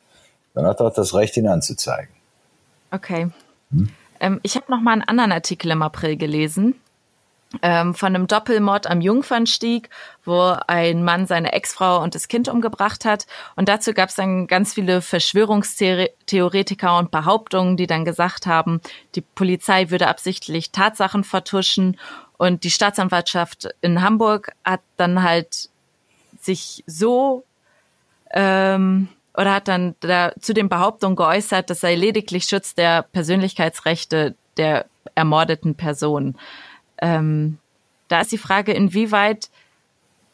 [0.54, 2.14] dann hat er auch das Recht, ihn anzuzeigen.
[2.92, 3.30] Okay.
[3.72, 3.90] Hm?
[4.20, 6.76] Ähm, ich habe noch mal einen anderen Artikel im April gelesen.
[7.64, 9.90] Ähm, von einem Doppelmord am Jungfernstieg,
[10.24, 13.26] wo ein Mann seine Ex-Frau und das Kind umgebracht hat.
[13.56, 18.82] Und dazu gab es dann ganz viele Verschwörungstheoretiker und Behauptungen, die dann gesagt haben,
[19.16, 21.98] die Polizei würde absichtlich Tatsachen vertuschen.
[22.38, 25.70] Und die Staatsanwaltschaft in Hamburg hat dann halt
[26.40, 27.44] sich so
[28.32, 34.36] ähm, oder hat dann da zu den Behauptungen geäußert, das sei lediglich Schutz der Persönlichkeitsrechte
[34.58, 34.86] der
[35.16, 36.38] ermordeten Person.
[37.02, 37.58] Ähm,
[38.08, 39.50] da ist die Frage, inwieweit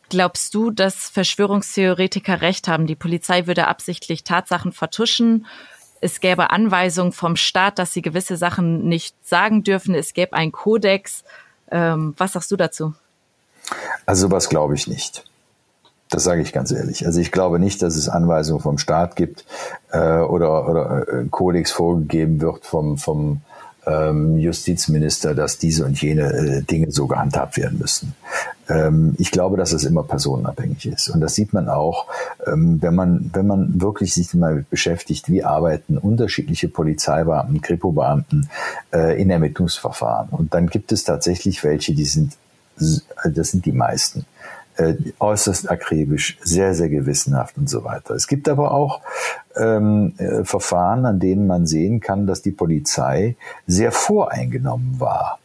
[0.10, 2.88] glaubst du, dass Verschwörungstheoretiker recht haben?
[2.88, 5.46] Die Polizei würde absichtlich Tatsachen vertuschen.
[6.02, 9.96] Es gäbe Anweisungen vom Staat, dass sie gewisse Sachen nicht sagen dürfen.
[9.96, 11.24] Es gäbe einen Kodex.
[11.72, 12.94] Ähm, was sagst du dazu?
[14.06, 15.26] Also sowas glaube ich nicht.
[16.10, 17.06] Das sage ich ganz ehrlich.
[17.06, 19.46] Also ich glaube nicht, dass es Anweisungen vom Staat gibt
[19.92, 23.42] äh, oder, oder äh, Kodex vorgegeben wird vom, vom
[23.86, 28.16] ähm, Justizminister, dass diese und jene äh, Dinge so gehandhabt werden müssen.
[28.68, 31.10] Ähm, ich glaube, dass es immer personenabhängig ist.
[31.10, 32.08] Und das sieht man auch,
[32.48, 38.50] ähm, wenn man, wenn man wirklich sich mal beschäftigt, wie arbeiten unterschiedliche Polizeibeamten, Kripo-Beamten
[38.92, 40.30] äh, in Ermittlungsverfahren.
[40.30, 42.34] Und dann gibt es tatsächlich welche, die sind,
[42.78, 44.26] das sind die meisten
[44.78, 48.16] äh, äußerst akribisch, sehr, sehr gewissenhaft und so weiter.
[48.16, 49.02] Es gibt aber auch
[49.58, 53.36] ähm, äh, Verfahren, an denen man sehen kann, dass die Polizei
[53.68, 55.40] sehr voreingenommen war.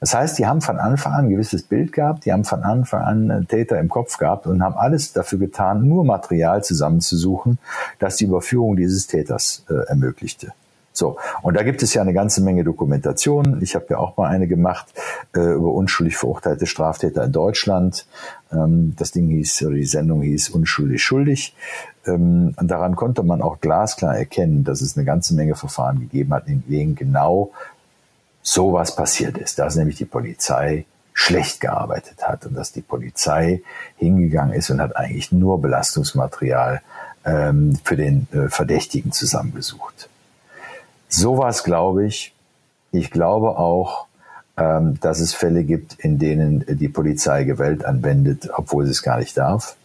[0.00, 3.02] Das heißt, die haben von Anfang an ein gewisses Bild gehabt, die haben von Anfang
[3.02, 7.58] an Täter im Kopf gehabt und haben alles dafür getan, nur Material zusammenzusuchen,
[7.98, 10.52] das die Überführung dieses Täters äh, ermöglichte.
[10.92, 13.62] So, und da gibt es ja eine ganze Menge Dokumentationen.
[13.62, 14.86] Ich habe ja auch mal eine gemacht
[15.34, 18.06] äh, über unschuldig verurteilte Straftäter in Deutschland.
[18.52, 21.54] Ähm, das Ding hieß, oder die Sendung hieß Unschuldig schuldig.
[22.06, 26.34] Ähm, und daran konnte man auch glasklar erkennen, dass es eine ganze Menge Verfahren gegeben
[26.34, 27.52] hat, in denen genau
[28.42, 29.58] sowas passiert ist.
[29.58, 33.62] Da ist nämlich die Polizei schlecht gearbeitet hat und dass die Polizei
[33.96, 36.80] hingegangen ist und hat eigentlich nur Belastungsmaterial
[37.24, 40.08] ähm, für den äh, Verdächtigen zusammengesucht.
[41.10, 42.34] Sowas glaube ich.
[42.92, 44.06] Ich glaube auch,
[44.56, 49.18] ähm, dass es Fälle gibt, in denen die Polizei Gewalt anwendet, obwohl sie es gar
[49.18, 49.76] nicht darf.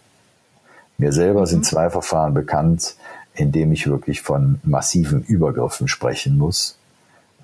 [0.98, 1.46] Mir selber mhm.
[1.48, 2.96] sind zwei Verfahren bekannt,
[3.34, 6.78] in dem ich wirklich von massiven Übergriffen sprechen muss,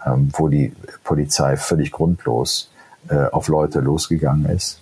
[0.06, 2.72] ähm, wo die Polizei völlig grundlos
[3.10, 4.80] äh, auf Leute losgegangen ist.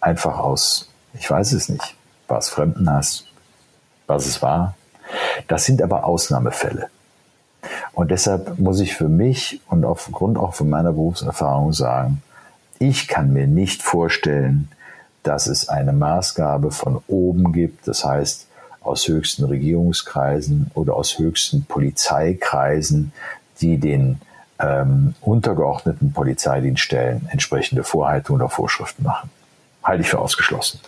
[0.00, 3.24] Einfach aus, ich weiß es nicht, war es Fremdenhass,
[4.06, 4.74] was es war.
[5.46, 6.90] Das sind aber Ausnahmefälle.
[7.98, 12.22] Und deshalb muss ich für mich und aufgrund auch von meiner Berufserfahrung sagen,
[12.78, 14.68] ich kann mir nicht vorstellen,
[15.24, 18.46] dass es eine Maßgabe von oben gibt, das heißt
[18.82, 23.10] aus höchsten Regierungskreisen oder aus höchsten Polizeikreisen,
[23.60, 24.20] die den
[24.60, 29.28] ähm, untergeordneten Polizeidienststellen entsprechende Vorhaltungen oder Vorschriften machen.
[29.82, 30.78] Halte ich für ausgeschlossen.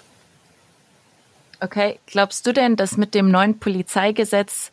[1.58, 4.70] Okay, glaubst du denn, dass mit dem neuen Polizeigesetz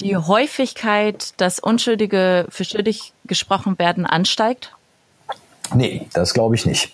[0.00, 4.72] die Häufigkeit, dass Unschuldige für schuldig gesprochen werden, ansteigt?
[5.74, 6.92] Nee, das glaube ich nicht.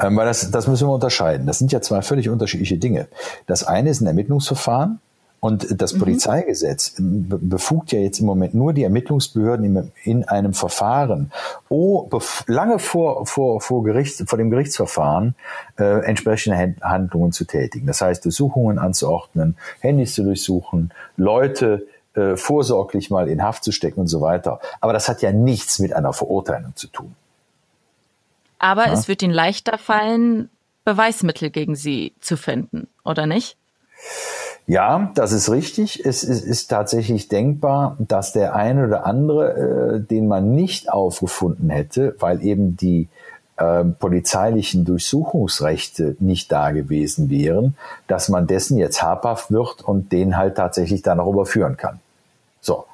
[0.00, 1.46] Ähm, weil das, das müssen wir unterscheiden.
[1.46, 3.08] Das sind ja zwei völlig unterschiedliche Dinge.
[3.46, 5.00] Das eine ist ein Ermittlungsverfahren
[5.40, 6.00] und das mhm.
[6.00, 11.32] Polizeigesetz befugt ja jetzt im Moment nur die Ermittlungsbehörden in einem Verfahren,
[11.70, 12.08] oh,
[12.46, 15.34] lange vor, vor, vor, Gericht, vor dem Gerichtsverfahren
[15.78, 17.86] äh, entsprechende Handlungen zu tätigen.
[17.86, 24.00] Das heißt, Durchsuchungen anzuordnen, Handys zu durchsuchen, Leute äh, vorsorglich mal in Haft zu stecken
[24.00, 24.60] und so weiter.
[24.80, 27.14] Aber das hat ja nichts mit einer Verurteilung zu tun.
[28.58, 28.92] Aber ja?
[28.92, 30.50] es wird ihnen leichter fallen,
[30.84, 33.56] Beweismittel gegen sie zu finden, oder nicht?
[34.66, 36.04] Ja, das ist richtig.
[36.04, 41.70] Es ist, ist tatsächlich denkbar, dass der eine oder andere, äh, den man nicht aufgefunden
[41.70, 43.08] hätte, weil eben die
[43.60, 50.38] äh, polizeilichen Durchsuchungsrechte nicht da gewesen wären, dass man dessen jetzt habhaft wird und den
[50.38, 52.00] halt tatsächlich dann auch überführen kann.
[52.62, 52.86] So.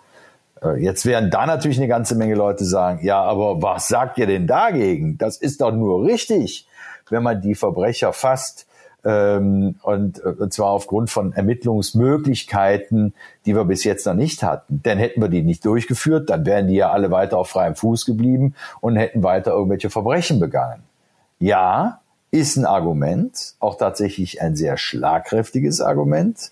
[0.60, 4.26] Äh, jetzt werden da natürlich eine ganze Menge Leute sagen, ja, aber was sagt ihr
[4.26, 5.18] denn dagegen?
[5.18, 6.66] Das ist doch nur richtig,
[7.10, 8.66] wenn man die Verbrecher fasst
[9.06, 13.14] ähm, und, und zwar aufgrund von Ermittlungsmöglichkeiten,
[13.46, 14.82] die wir bis jetzt noch nicht hatten.
[14.82, 18.04] Denn hätten wir die nicht durchgeführt, dann wären die ja alle weiter auf freiem Fuß
[18.04, 20.82] geblieben und hätten weiter irgendwelche Verbrechen begangen.
[21.38, 22.00] Ja,
[22.32, 26.50] ist ein Argument, auch tatsächlich ein sehr schlagkräftiges Argument.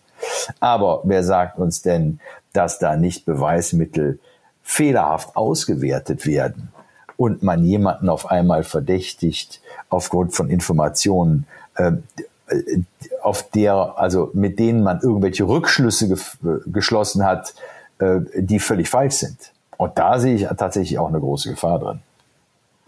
[0.61, 2.21] Aber wer sagt uns denn,
[2.53, 4.21] dass da nicht Beweismittel
[4.63, 6.73] fehlerhaft ausgewertet werden
[7.17, 11.93] und man jemanden auf einmal verdächtigt aufgrund von Informationen, äh,
[13.23, 16.19] auf der, also mit denen man irgendwelche Rückschlüsse ge
[16.67, 17.55] geschlossen hat,
[17.99, 19.53] äh, die völlig falsch sind.
[19.77, 22.01] Und da sehe ich tatsächlich auch eine große Gefahr drin.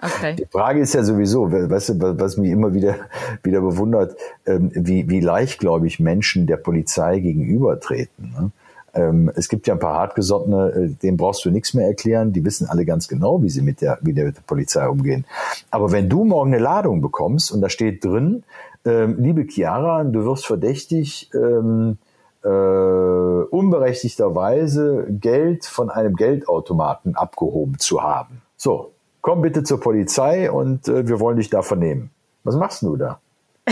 [0.01, 0.37] Okay.
[0.37, 2.97] Die Frage ist ja sowieso, weißt du, was mich immer wieder,
[3.43, 8.35] wieder bewundert, ähm, wie, wie leicht, glaube ich, Menschen der Polizei gegenübertreten.
[8.39, 8.51] Ne?
[8.93, 12.33] Ähm, es gibt ja ein paar hartgesottene, äh, denen brauchst du nichts mehr erklären.
[12.33, 15.25] Die wissen alle ganz genau, wie sie mit der, wie der, mit der Polizei umgehen.
[15.71, 18.43] Aber wenn du morgen eine Ladung bekommst und da steht drin,
[18.87, 21.99] ähm, liebe Chiara, du wirst verdächtig, ähm,
[22.43, 28.43] äh, unberechtigterweise Geld von einem Geldautomaten abgehoben zu haben.
[28.57, 32.11] So, komm bitte zur Polizei und äh, wir wollen dich da vernehmen.
[32.45, 33.21] Was machst du da?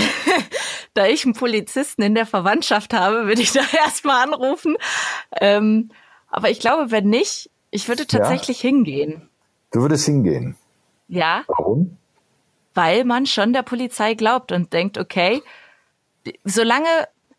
[0.94, 4.76] da ich einen Polizisten in der Verwandtschaft habe, würde ich da erstmal anrufen.
[5.40, 5.90] Ähm,
[6.28, 8.70] aber ich glaube, wenn nicht, ich würde tatsächlich ja.
[8.70, 9.28] hingehen.
[9.70, 10.56] Du würdest hingehen?
[11.06, 11.44] Ja.
[11.46, 11.96] Warum?
[12.74, 15.42] Weil man schon der Polizei glaubt und denkt, okay,
[16.44, 16.88] solange,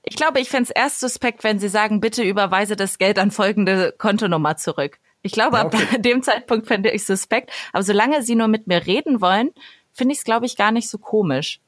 [0.04, 3.32] ich glaube, ich fände es erst suspekt, wenn sie sagen, bitte überweise das Geld an
[3.32, 5.00] folgende Kontonummer zurück.
[5.21, 5.78] Ich glaube, ja, okay.
[5.95, 7.52] ab dem Zeitpunkt fände ich suspekt.
[7.74, 9.50] Aber solange sie nur mit mir reden wollen,
[9.91, 11.60] finde ich es, glaube ich, gar nicht so komisch.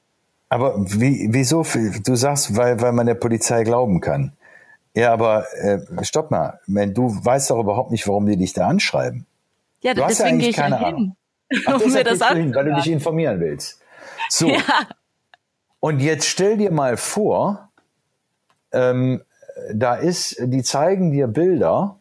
[0.50, 1.66] Aber wie, wieso?
[2.04, 4.34] Du sagst, weil, weil man der Polizei glauben kann.
[4.94, 8.68] Ja, aber äh, stopp mal, wenn du weißt doch überhaupt nicht, warum die dich da
[8.68, 9.26] anschreiben.
[9.82, 11.16] Ja, du deswegen ja gehe ich ja hin.
[11.66, 13.82] Ach, um mir das hin, weil du dich informieren willst.
[14.30, 14.48] So.
[14.48, 14.62] Ja.
[15.80, 17.70] Und jetzt stell dir mal vor,
[18.72, 19.22] ähm,
[19.74, 21.98] da ist, die zeigen dir Bilder,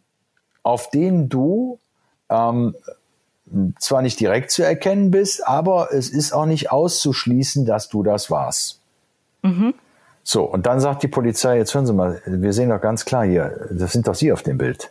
[0.63, 1.79] auf denen du
[2.29, 2.75] ähm,
[3.79, 8.31] zwar nicht direkt zu erkennen bist, aber es ist auch nicht auszuschließen, dass du das
[8.31, 8.81] warst.
[9.43, 9.75] Mhm.
[10.25, 13.25] So, und dann sagt die Polizei, jetzt hören Sie mal, wir sehen doch ganz klar
[13.25, 14.91] hier, das sind doch Sie auf dem Bild.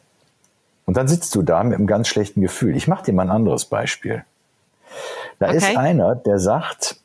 [0.86, 2.78] Und dann sitzt du da mit einem ganz schlechten Gefühl.
[2.78, 4.24] Ich mache dir mal ein anderes Beispiel.
[5.40, 5.58] Da okay.
[5.58, 6.98] ist einer, der sagt,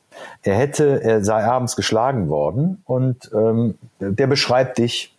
[0.42, 5.14] er hätte, er sei abends geschlagen worden und ähm, der beschreibt dich.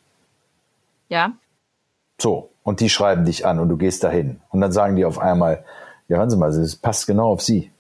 [1.10, 1.34] Ja.
[2.20, 4.40] So, und die schreiben dich an und du gehst dahin.
[4.50, 5.64] Und dann sagen die auf einmal,
[6.08, 7.72] ja, hören Sie mal, das passt genau auf Sie.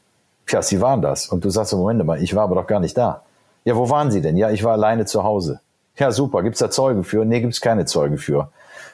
[0.47, 1.27] Tja, Sie waren das.
[1.27, 3.23] Und du sagst, Moment mal, ich war aber doch gar nicht da.
[3.63, 4.37] Ja, wo waren Sie denn?
[4.37, 5.61] Ja, ich war alleine zu Hause.
[5.97, 6.41] Ja, super.
[6.41, 7.25] Gibt's da Zeugen für?
[7.25, 8.51] Nee, gibt's keine Zeugen für.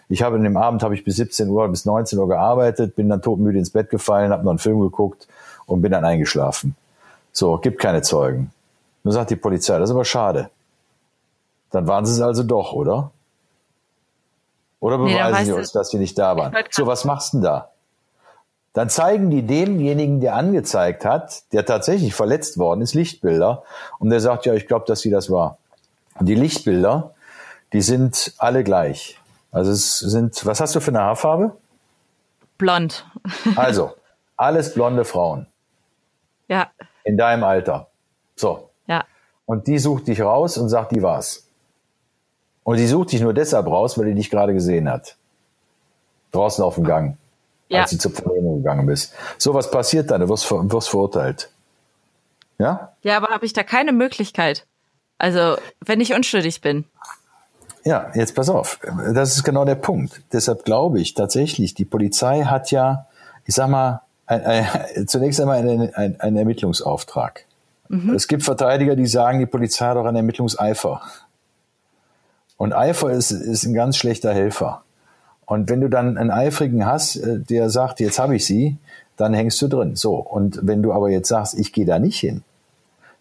[0.10, 3.10] Ich habe in dem Abend habe ich bis 17 Uhr, bis 19 Uhr gearbeitet, bin
[3.10, 5.28] dann todmüde ins Bett gefallen, habe noch einen Film geguckt
[5.68, 6.76] und bin dann eingeschlafen.
[7.32, 8.52] So, gibt keine Zeugen.
[9.04, 10.50] Nur sagt die Polizei, das ist aber schade.
[11.70, 13.12] Dann waren sie es also doch, oder?
[14.80, 16.56] Oder beweisen nee, sie uns, dass sie nicht da waren?
[16.72, 17.72] So, was machst du denn da?
[18.74, 23.64] Dann zeigen die demjenigen, der angezeigt hat, der tatsächlich verletzt worden ist, Lichtbilder.
[23.98, 25.58] Und der sagt, ja, ich glaube, dass sie das war.
[26.20, 27.16] Und die Lichtbilder,
[27.74, 29.20] die sind alle gleich.
[29.52, 31.56] Also es sind, was hast du für eine Haarfarbe?
[32.58, 33.06] Blond.
[33.56, 33.94] also,
[34.36, 35.48] alles blonde Frauen.
[36.48, 36.72] Ja.
[37.04, 37.88] In deinem Alter.
[38.36, 38.70] So.
[38.88, 39.06] Ja.
[39.46, 41.48] Und die sucht dich raus und sagt, die war's.
[42.64, 45.16] Und die sucht dich nur deshalb raus, weil die dich gerade gesehen hat.
[46.32, 47.18] Draußen auf dem Gang.
[47.70, 47.82] Ja.
[47.82, 49.14] Als du zur Vernehmung gegangen bist.
[49.38, 51.50] So was passiert dann, du wirst, wirst verurteilt.
[52.58, 52.94] Ja?
[53.04, 54.66] Ja, aber habe ich da keine Möglichkeit?
[55.18, 56.86] Also, wenn ich unschuldig bin.
[57.84, 58.80] Ja, jetzt pass auf.
[59.14, 60.22] Das ist genau der Punkt.
[60.34, 63.08] Deshalb glaube ich tatsächlich, die Polizei hat ja,
[63.46, 67.46] ich sag mal, ein, ein, zunächst einmal einen, ein, einen Ermittlungsauftrag.
[67.90, 68.14] Mhm.
[68.14, 71.02] Es gibt Verteidiger, die sagen, die Polizei hat auch einen Ermittlungseifer.
[72.58, 74.84] Und Eifer ist, ist ein ganz schlechter Helfer.
[75.46, 78.78] Und wenn du dann einen Eifrigen hast, äh, der sagt, jetzt habe ich sie,
[79.16, 79.96] dann hängst du drin.
[79.96, 80.16] So.
[80.16, 82.44] Und wenn du aber jetzt sagst, ich gehe da nicht hin,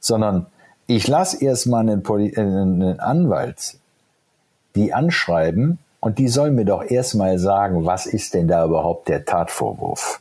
[0.00, 0.46] sondern
[0.86, 3.78] ich lasse erstmal einen, Poli äh, einen Anwalt
[4.74, 9.24] die anschreiben und die sollen mir doch erstmal sagen, was ist denn da überhaupt der
[9.24, 10.20] Tatvorwurf?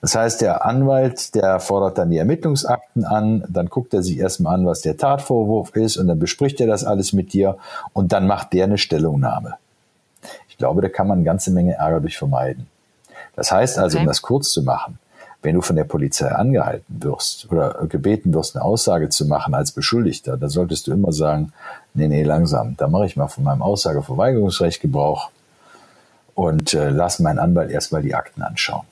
[0.00, 4.54] Das heißt, der Anwalt, der fordert dann die Ermittlungsakten an, dann guckt er sich erstmal
[4.54, 7.58] an, was der Tatvorwurf ist und dann bespricht er das alles mit dir
[7.92, 9.54] und dann macht der eine Stellungnahme.
[10.48, 12.66] Ich glaube, da kann man eine ganze Menge Ärger durch vermeiden.
[13.36, 14.04] Das heißt also, okay.
[14.04, 14.98] um das kurz zu machen,
[15.42, 19.72] wenn du von der Polizei angehalten wirst oder gebeten wirst, eine Aussage zu machen als
[19.72, 21.52] Beschuldigter, dann solltest du immer sagen,
[21.94, 25.30] nee, nee, langsam, da mache ich mal von meinem Aussageverweigerungsrecht Gebrauch
[26.34, 28.89] und äh, lass meinen Anwalt erstmal die Akten anschauen.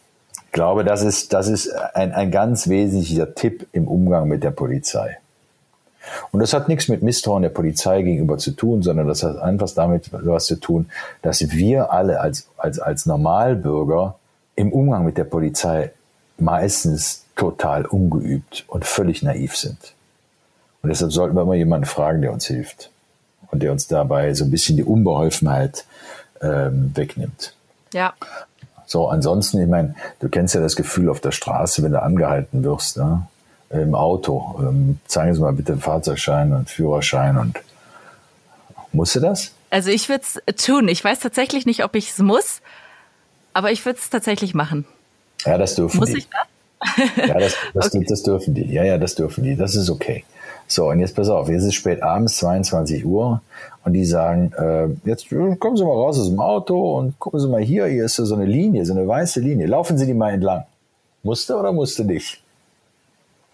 [0.58, 4.50] Ich glaube, das ist, das ist ein, ein ganz wesentlicher Tipp im Umgang mit der
[4.50, 5.18] Polizei.
[6.32, 9.70] Und das hat nichts mit Misstrauen der Polizei gegenüber zu tun, sondern das hat einfach
[9.70, 10.90] damit was zu tun,
[11.22, 14.16] dass wir alle als, als, als Normalbürger
[14.56, 15.92] im Umgang mit der Polizei
[16.38, 19.94] meistens total ungeübt und völlig naiv sind.
[20.82, 22.90] Und deshalb sollten wir immer jemanden fragen, der uns hilft
[23.52, 25.84] und der uns dabei so ein bisschen die Unbeholfenheit
[26.42, 27.54] ähm, wegnimmt.
[27.92, 28.14] Ja.
[28.88, 32.64] So, ansonsten, ich meine, du kennst ja das Gefühl auf der Straße, wenn du angehalten
[32.64, 33.26] wirst, ne?
[33.68, 34.58] im Auto.
[34.60, 37.58] Ähm, zeigen Sie mal bitte den Fahrzeugschein und Führerschein und
[38.92, 39.52] musst du das?
[39.68, 40.88] Also ich würde es tun.
[40.88, 42.62] Ich weiß tatsächlich nicht, ob ich es muss,
[43.52, 44.86] aber ich würde es tatsächlich machen.
[45.44, 46.18] Ja, das dürfen Muss die.
[46.18, 47.28] ich das?
[47.28, 48.06] ja, das, das, okay.
[48.08, 48.72] das dürfen die.
[48.72, 49.54] Ja, ja, das dürfen die.
[49.54, 50.24] Das ist okay.
[50.68, 53.40] So, und jetzt pass auf, jetzt ist spät abends, 22 Uhr,
[53.84, 57.48] und die sagen, äh, jetzt kommen Sie mal raus aus dem Auto und gucken Sie
[57.48, 59.66] mal hier, hier ist so eine Linie, so eine weiße Linie.
[59.66, 60.64] Laufen Sie die mal entlang.
[61.22, 62.42] Musste oder musste nicht?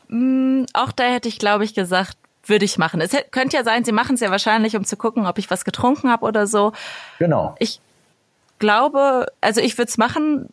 [0.08, 3.00] Mm, auch da hätte ich, glaube ich, gesagt, würde ich machen.
[3.00, 5.64] Es könnte ja sein, Sie machen es ja wahrscheinlich, um zu gucken, ob ich was
[5.64, 6.72] getrunken habe oder so.
[7.20, 7.54] Genau.
[7.60, 7.80] Ich
[8.58, 10.48] glaube, also ich würde es machen,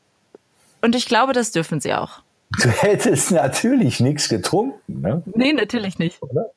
[0.82, 2.21] und ich glaube, das dürfen sie auch.
[2.59, 5.23] Du hättest natürlich nichts getrunken, ne?
[5.25, 6.21] Nee, natürlich nicht.
[6.21, 6.51] Oder?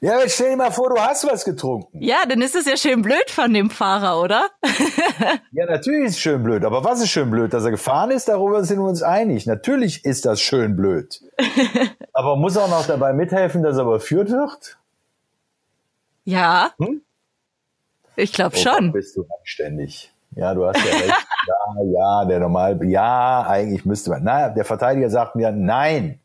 [0.00, 2.02] Ja, stell dir mal vor, du hast was getrunken.
[2.02, 4.50] Ja, dann ist es ja schön blöd von dem Fahrer, oder?
[5.52, 6.64] ja, natürlich ist es schön blöd.
[6.64, 7.52] Aber was ist schön blöd?
[7.54, 9.46] Dass er gefahren ist, darüber sind wir uns einig.
[9.46, 11.22] Natürlich ist das schön blöd.
[12.12, 14.78] aber muss auch noch dabei mithelfen, dass er überführt wird?
[16.24, 16.72] Ja.
[16.78, 17.02] Hm?
[18.16, 18.92] Ich glaube oh, schon.
[18.92, 20.12] bist du anständig.
[20.34, 21.25] Ja, du hast ja recht.
[21.46, 24.24] ja, ja, der normal, ja, eigentlich müsste man.
[24.24, 26.20] Na, der Verteidiger sagt mir, nein.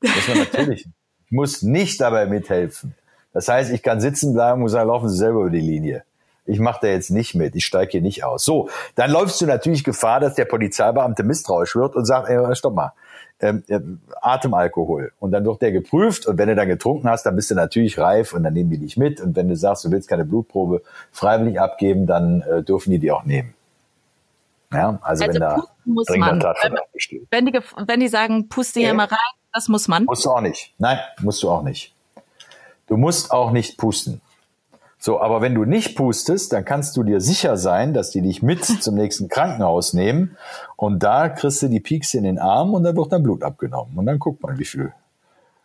[0.00, 0.86] Muss man natürlich.
[1.26, 2.94] Ich muss nicht dabei mithelfen.
[3.32, 6.04] Das heißt, ich kann sitzen bleiben und sagen, laufen Sie selber über die Linie.
[6.46, 8.44] Ich mache da jetzt nicht mit, ich steige hier nicht aus.
[8.44, 12.74] So, dann läufst du natürlich Gefahr, dass der Polizeibeamte misstrauisch wird und sagt, ey, stopp
[12.74, 12.92] mal,
[13.40, 13.80] ähm, äh,
[14.20, 15.12] Atemalkohol.
[15.18, 17.98] Und dann wird der geprüft und wenn du dann getrunken hast, dann bist du natürlich
[17.98, 19.20] reif und dann nehmen die dich mit.
[19.20, 23.10] Und wenn du sagst, du willst keine Blutprobe freiwillig abgeben, dann äh, dürfen die die
[23.10, 23.54] auch nehmen.
[24.74, 26.42] Ja, also, also wenn da muss man.
[26.92, 27.26] besteht.
[27.30, 29.18] Wenn die, wenn die sagen, puste hier mal rein,
[29.52, 30.04] das muss man.
[30.04, 30.74] Musst du auch nicht.
[30.78, 31.92] Nein, musst du auch nicht.
[32.86, 34.20] Du musst auch nicht pusten.
[34.98, 38.42] So, aber wenn du nicht pustest, dann kannst du dir sicher sein, dass die dich
[38.42, 40.36] mit zum nächsten Krankenhaus nehmen
[40.76, 43.98] und da kriegst du die Piekse in den Arm und dann wird dann Blut abgenommen
[43.98, 44.92] und dann guckt man, wie viel.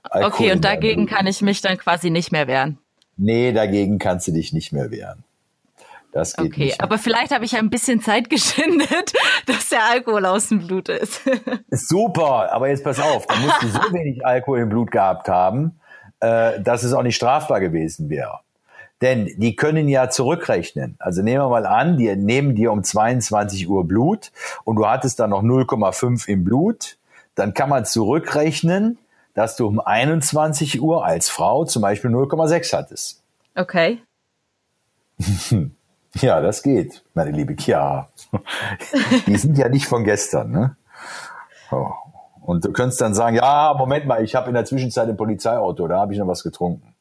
[0.03, 2.79] Alkohol okay, und dagegen kann ich mich dann quasi nicht mehr wehren.
[3.15, 5.23] Nee, dagegen kannst du dich nicht mehr wehren.
[6.11, 6.81] Das geht okay, nicht.
[6.81, 9.13] aber vielleicht habe ich ein bisschen Zeit geschindet,
[9.45, 11.21] dass der Alkohol aus dem Blut ist.
[11.69, 15.79] Super, aber jetzt pass auf, da musst du so wenig Alkohol im Blut gehabt haben,
[16.19, 18.39] äh, dass es auch nicht strafbar gewesen wäre.
[19.01, 20.95] Denn die können ja zurückrechnen.
[20.99, 24.31] Also nehmen wir mal an, die nehmen dir um 22 Uhr Blut
[24.65, 26.97] und du hattest dann noch 0,5 im Blut.
[27.35, 28.97] Dann kann man zurückrechnen,
[29.35, 33.23] dass du um 21 Uhr als Frau zum Beispiel 0,6 hattest.
[33.55, 33.99] Okay.
[36.15, 38.09] Ja, das geht, meine liebe Chiara.
[39.27, 40.75] Die sind ja nicht von gestern, ne?
[41.71, 41.91] Oh.
[42.41, 45.87] Und du könntest dann sagen, ja, Moment mal, ich habe in der Zwischenzeit ein Polizeiauto,
[45.87, 46.95] da habe ich noch was getrunken.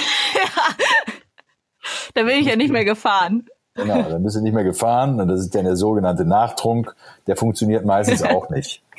[2.14, 3.46] Da bin ich ja nicht mehr gefahren.
[3.76, 6.96] Genau, dann bist du nicht mehr gefahren und das ist ja der sogenannte Nachtrunk,
[7.28, 8.84] der funktioniert meistens auch nicht.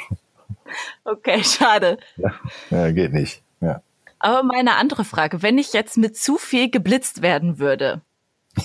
[1.03, 1.97] Okay, schade.
[2.17, 2.31] Ja,
[2.69, 3.43] ja geht nicht.
[3.61, 3.81] Ja.
[4.19, 8.03] Aber meine andere Frage, wenn ich jetzt mit zu viel geblitzt werden würde,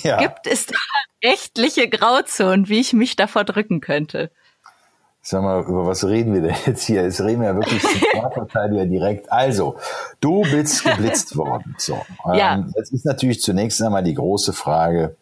[0.03, 0.17] Ja.
[0.17, 0.75] gibt es da
[1.23, 4.31] rechtliche Grauzonen, wie ich mich davor drücken könnte?
[5.25, 7.03] Sag mal, über was reden wir denn jetzt hier?
[7.03, 9.31] Jetzt reden wir ja wirklich zum Strafverteidiger direkt.
[9.31, 9.77] Also,
[10.19, 11.75] du bist geblitzt worden.
[11.77, 12.01] So.
[12.33, 12.55] Ja.
[12.55, 15.15] Ähm, jetzt ist natürlich zunächst einmal die große Frage,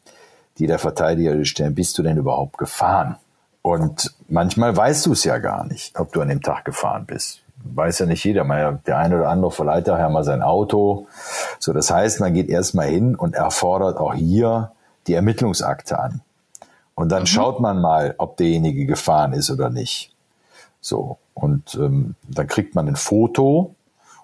[0.57, 3.17] die der Verteidiger stellt, bist du denn überhaupt gefahren?
[3.61, 7.41] Und manchmal weißt du es ja gar nicht, ob du an dem Tag gefahren bist.
[7.73, 8.43] Weiß ja nicht jeder.
[8.43, 11.07] Mal, der eine oder andere verleiht daher mal sein Auto.
[11.59, 14.71] So, das heißt, man geht erstmal hin und erfordert auch hier
[15.07, 16.21] die Ermittlungsakte an.
[16.95, 20.13] Und dann schaut man mal, ob derjenige gefahren ist oder nicht.
[20.81, 21.17] So.
[21.33, 23.75] Und ähm, dann kriegt man ein Foto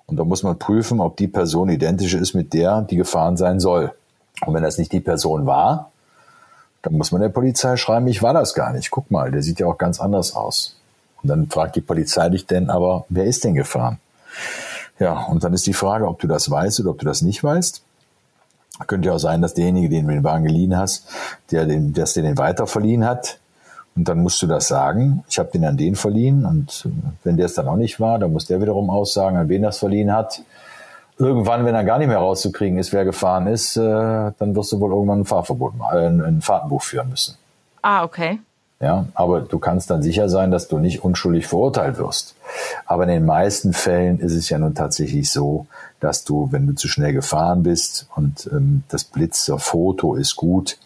[0.05, 3.59] und da muss man prüfen, ob die Person identisch ist mit der, die gefahren sein
[3.59, 3.93] soll.
[4.45, 5.91] Und wenn das nicht die Person war,
[6.81, 8.91] dann muss man der Polizei schreiben, ich war das gar nicht.
[8.91, 10.77] Guck mal, der sieht ja auch ganz anders aus.
[11.21, 13.99] Und dann fragt die Polizei dich denn, aber wer ist denn gefahren?
[14.99, 17.43] Ja, und dann ist die Frage, ob du das weißt oder ob du das nicht
[17.43, 17.81] weißt.
[18.85, 21.07] Könnte ja auch sein, dass derjenige, den du den Wagen geliehen hast,
[21.51, 23.39] der den, dass der den weiter hat.
[23.95, 25.23] Und dann musst du das sagen.
[25.27, 26.45] Ich habe den an den verliehen.
[26.45, 26.87] Und
[27.23, 29.79] wenn der es dann auch nicht war, dann muss der wiederum aussagen, an wen das
[29.79, 30.41] verliehen hat.
[31.17, 34.79] Irgendwann, wenn dann gar nicht mehr rauszukriegen ist, wer gefahren ist, äh, dann wirst du
[34.79, 37.35] wohl irgendwann ein Fahrverbot, äh, ein Fahrtenbuch führen müssen.
[37.81, 38.39] Ah, okay.
[38.79, 42.35] Ja, aber du kannst dann sicher sein, dass du nicht unschuldig verurteilt wirst.
[42.85, 45.65] Aber in den meisten Fällen ist es ja nun tatsächlich so,
[45.99, 50.77] dass du, wenn du zu schnell gefahren bist und ähm, das Blitzerfoto ist gut,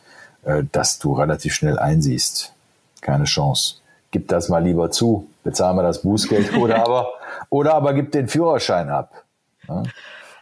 [0.45, 2.53] äh, dass du relativ schnell einsiehst.
[3.01, 3.75] Keine Chance.
[4.11, 7.09] Gib das mal lieber zu, bezahl mal das Bußgeld oder aber,
[7.49, 9.25] oder aber gib den Führerschein ab.
[9.67, 9.83] Ja?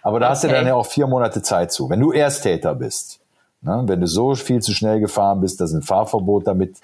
[0.04, 0.56] Aber da hast du Okay.
[0.56, 1.90] dann ja auch vier Monate Zeit zu.
[1.90, 3.20] Wenn du Ersttäter bist,
[3.62, 3.82] ne?
[3.88, 6.78] wenn du so viel zu schnell gefahren bist, dass ein Fahrverbot damit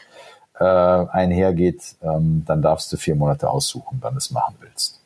[0.59, 5.01] äh, einhergeht, ähm, dann darfst du vier Monate aussuchen, wann du es machen willst.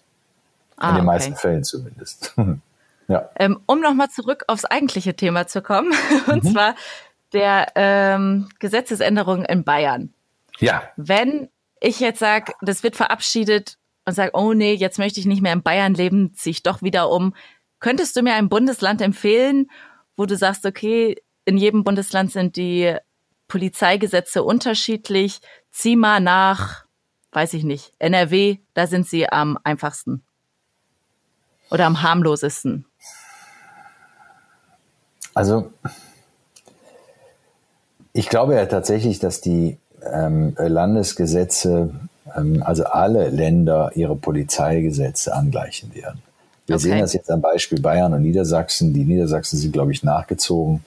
[0.77, 1.05] Ah, In den okay.
[1.05, 2.33] meisten Fällen zumindest.
[3.07, 3.29] ja.
[3.35, 5.93] Ähm, um nochmal zurück aufs eigentliche Thema zu kommen,
[6.27, 6.75] und zwar
[7.33, 10.13] der ähm, Gesetzesänderung in Bayern.
[10.59, 10.83] Ja.
[10.95, 15.41] Wenn ich jetzt sage, das wird verabschiedet und sage, oh nee, jetzt möchte ich nicht
[15.41, 17.35] mehr in Bayern leben, ziehe ich doch wieder um.
[17.79, 19.69] Könntest du mir ein Bundesland empfehlen,
[20.17, 22.95] wo du sagst, okay, in jedem Bundesland sind die
[23.49, 25.41] Polizeigesetze unterschiedlich,
[25.71, 26.85] zieh mal nach,
[27.33, 30.23] weiß ich nicht, NRW, da sind sie am einfachsten
[31.69, 32.85] oder am harmlosesten.
[35.33, 35.71] Also
[38.13, 41.93] ich glaube ja tatsächlich, dass die ähm, Landesgesetze,
[42.35, 46.21] ähm, also alle Länder ihre Polizeigesetze angleichen werden.
[46.65, 46.83] Wir Okay.
[46.83, 48.93] sehen das jetzt am Beispiel Bayern und Niedersachsen.
[48.93, 50.83] Die Niedersachsen sind, glaube ich, nachgezogen.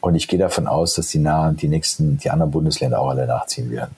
[0.00, 3.26] Und ich gehe davon aus, dass die, nah, die nächsten, die anderen Bundesländer auch alle
[3.26, 3.96] nachziehen werden.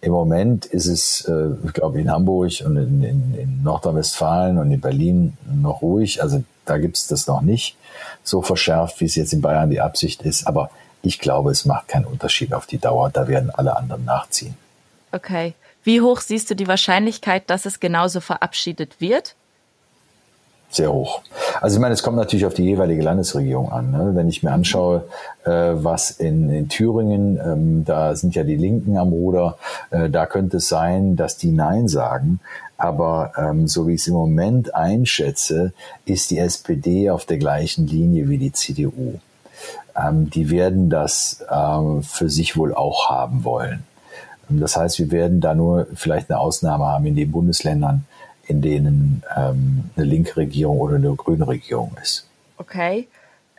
[0.00, 4.72] Im Moment ist es, äh, ich glaube, in Hamburg und in, in, in Nordrhein-Westfalen und
[4.72, 6.20] in Berlin noch ruhig.
[6.22, 7.76] Also da gibt es das noch nicht
[8.24, 10.46] so verschärft, wie es jetzt in Bayern die Absicht ist.
[10.46, 10.70] Aber
[11.02, 13.10] ich glaube, es macht keinen Unterschied auf die Dauer.
[13.10, 14.56] Da werden alle anderen nachziehen.
[15.12, 15.54] Okay.
[15.84, 19.34] Wie hoch siehst du die Wahrscheinlichkeit, dass es genauso verabschiedet wird?
[20.70, 21.22] Sehr hoch.
[21.62, 23.92] Also ich meine, es kommt natürlich auf die jeweilige Landesregierung an.
[23.92, 24.10] Ne?
[24.14, 25.04] Wenn ich mir anschaue,
[25.44, 29.58] äh, was in, in Thüringen, ähm, da sind ja die Linken am Ruder,
[29.92, 32.40] äh, da könnte es sein, dass die Nein sagen.
[32.76, 35.72] Aber ähm, so wie ich es im Moment einschätze,
[36.04, 39.20] ist die SPD auf der gleichen Linie wie die CDU.
[39.96, 43.84] Ähm, die werden das ähm, für sich wohl auch haben wollen.
[44.48, 48.04] Das heißt, wir werden da nur vielleicht eine Ausnahme haben in den Bundesländern,
[48.52, 52.28] in denen ähm, eine linke Regierung oder eine grüne Regierung ist.
[52.58, 53.08] Okay.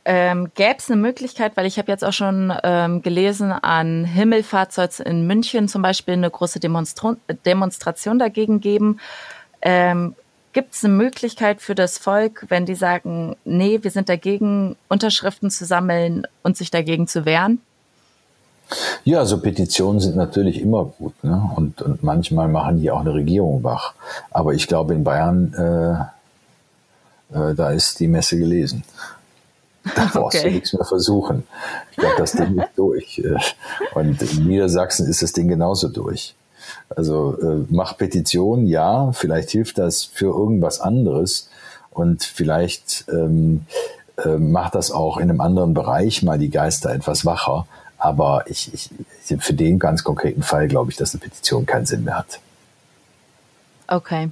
[0.05, 4.99] Ähm, Gäbe es eine Möglichkeit, weil ich habe jetzt auch schon ähm, gelesen, an Himmelfahrt
[4.99, 7.15] in München zum Beispiel eine große Demonstra
[7.45, 8.99] Demonstration dagegen geben.
[9.61, 10.15] Ähm,
[10.51, 15.49] Gibt es eine Möglichkeit für das Volk, wenn die sagen, nee, wir sind dagegen, Unterschriften
[15.49, 17.59] zu sammeln und sich dagegen zu wehren?
[19.03, 21.23] Ja, so Petitionen sind natürlich immer gut.
[21.23, 21.49] Ne?
[21.55, 23.93] Und, und manchmal machen die auch eine Regierung wach.
[24.31, 25.53] Aber ich glaube, in Bayern,
[27.33, 28.83] äh, äh, da ist die Messe gelesen.
[29.95, 30.49] Da brauchst okay.
[30.49, 31.43] du nichts mehr versuchen.
[31.91, 33.19] Ich glaube, das Ding ist durch.
[33.19, 33.37] Äh,
[33.95, 36.35] und in Niedersachsen ist das Ding genauso durch.
[36.89, 41.49] Also äh, mach Petitionen, ja, vielleicht hilft das für irgendwas anderes
[41.91, 43.65] und vielleicht ähm,
[44.23, 47.67] äh, macht das auch in einem anderen Bereich mal die Geister etwas wacher.
[48.03, 48.89] Aber ich, ich,
[49.39, 52.41] für den ganz konkreten Fall glaube ich, dass eine Petition keinen Sinn mehr hat.
[53.87, 54.29] Okay.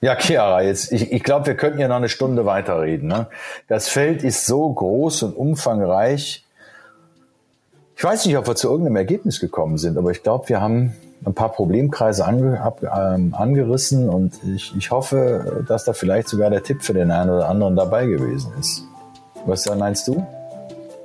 [0.00, 3.06] Ja, Chiara, jetzt, ich, ich glaube, wir könnten ja noch eine Stunde weiterreden.
[3.06, 3.28] Ne?
[3.68, 6.44] Das Feld ist so groß und umfangreich.
[7.96, 10.96] Ich weiß nicht, ob wir zu irgendeinem Ergebnis gekommen sind, aber ich glaube, wir haben
[11.24, 16.50] ein paar Problemkreise ange, ab, ähm, angerissen und ich, ich hoffe, dass da vielleicht sogar
[16.50, 18.82] der Tipp für den einen oder anderen dabei gewesen ist.
[19.46, 20.26] Was meinst du?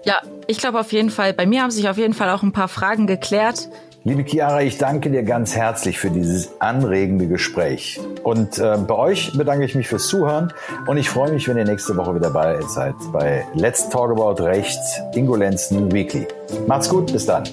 [0.05, 1.33] Ja, ich glaube auf jeden Fall.
[1.33, 3.69] Bei mir haben sich auf jeden Fall auch ein paar Fragen geklärt.
[4.05, 7.99] Liebe Chiara, ich danke dir ganz herzlich für dieses anregende Gespräch.
[8.23, 10.53] Und äh, bei euch bedanke ich mich fürs Zuhören
[10.87, 14.41] und ich freue mich, wenn ihr nächste Woche wieder dabei seid bei Let's Talk About
[14.41, 14.79] Recht,
[15.15, 16.25] Ingo Lenzen Weekly.
[16.65, 17.43] Macht's gut, bis dann.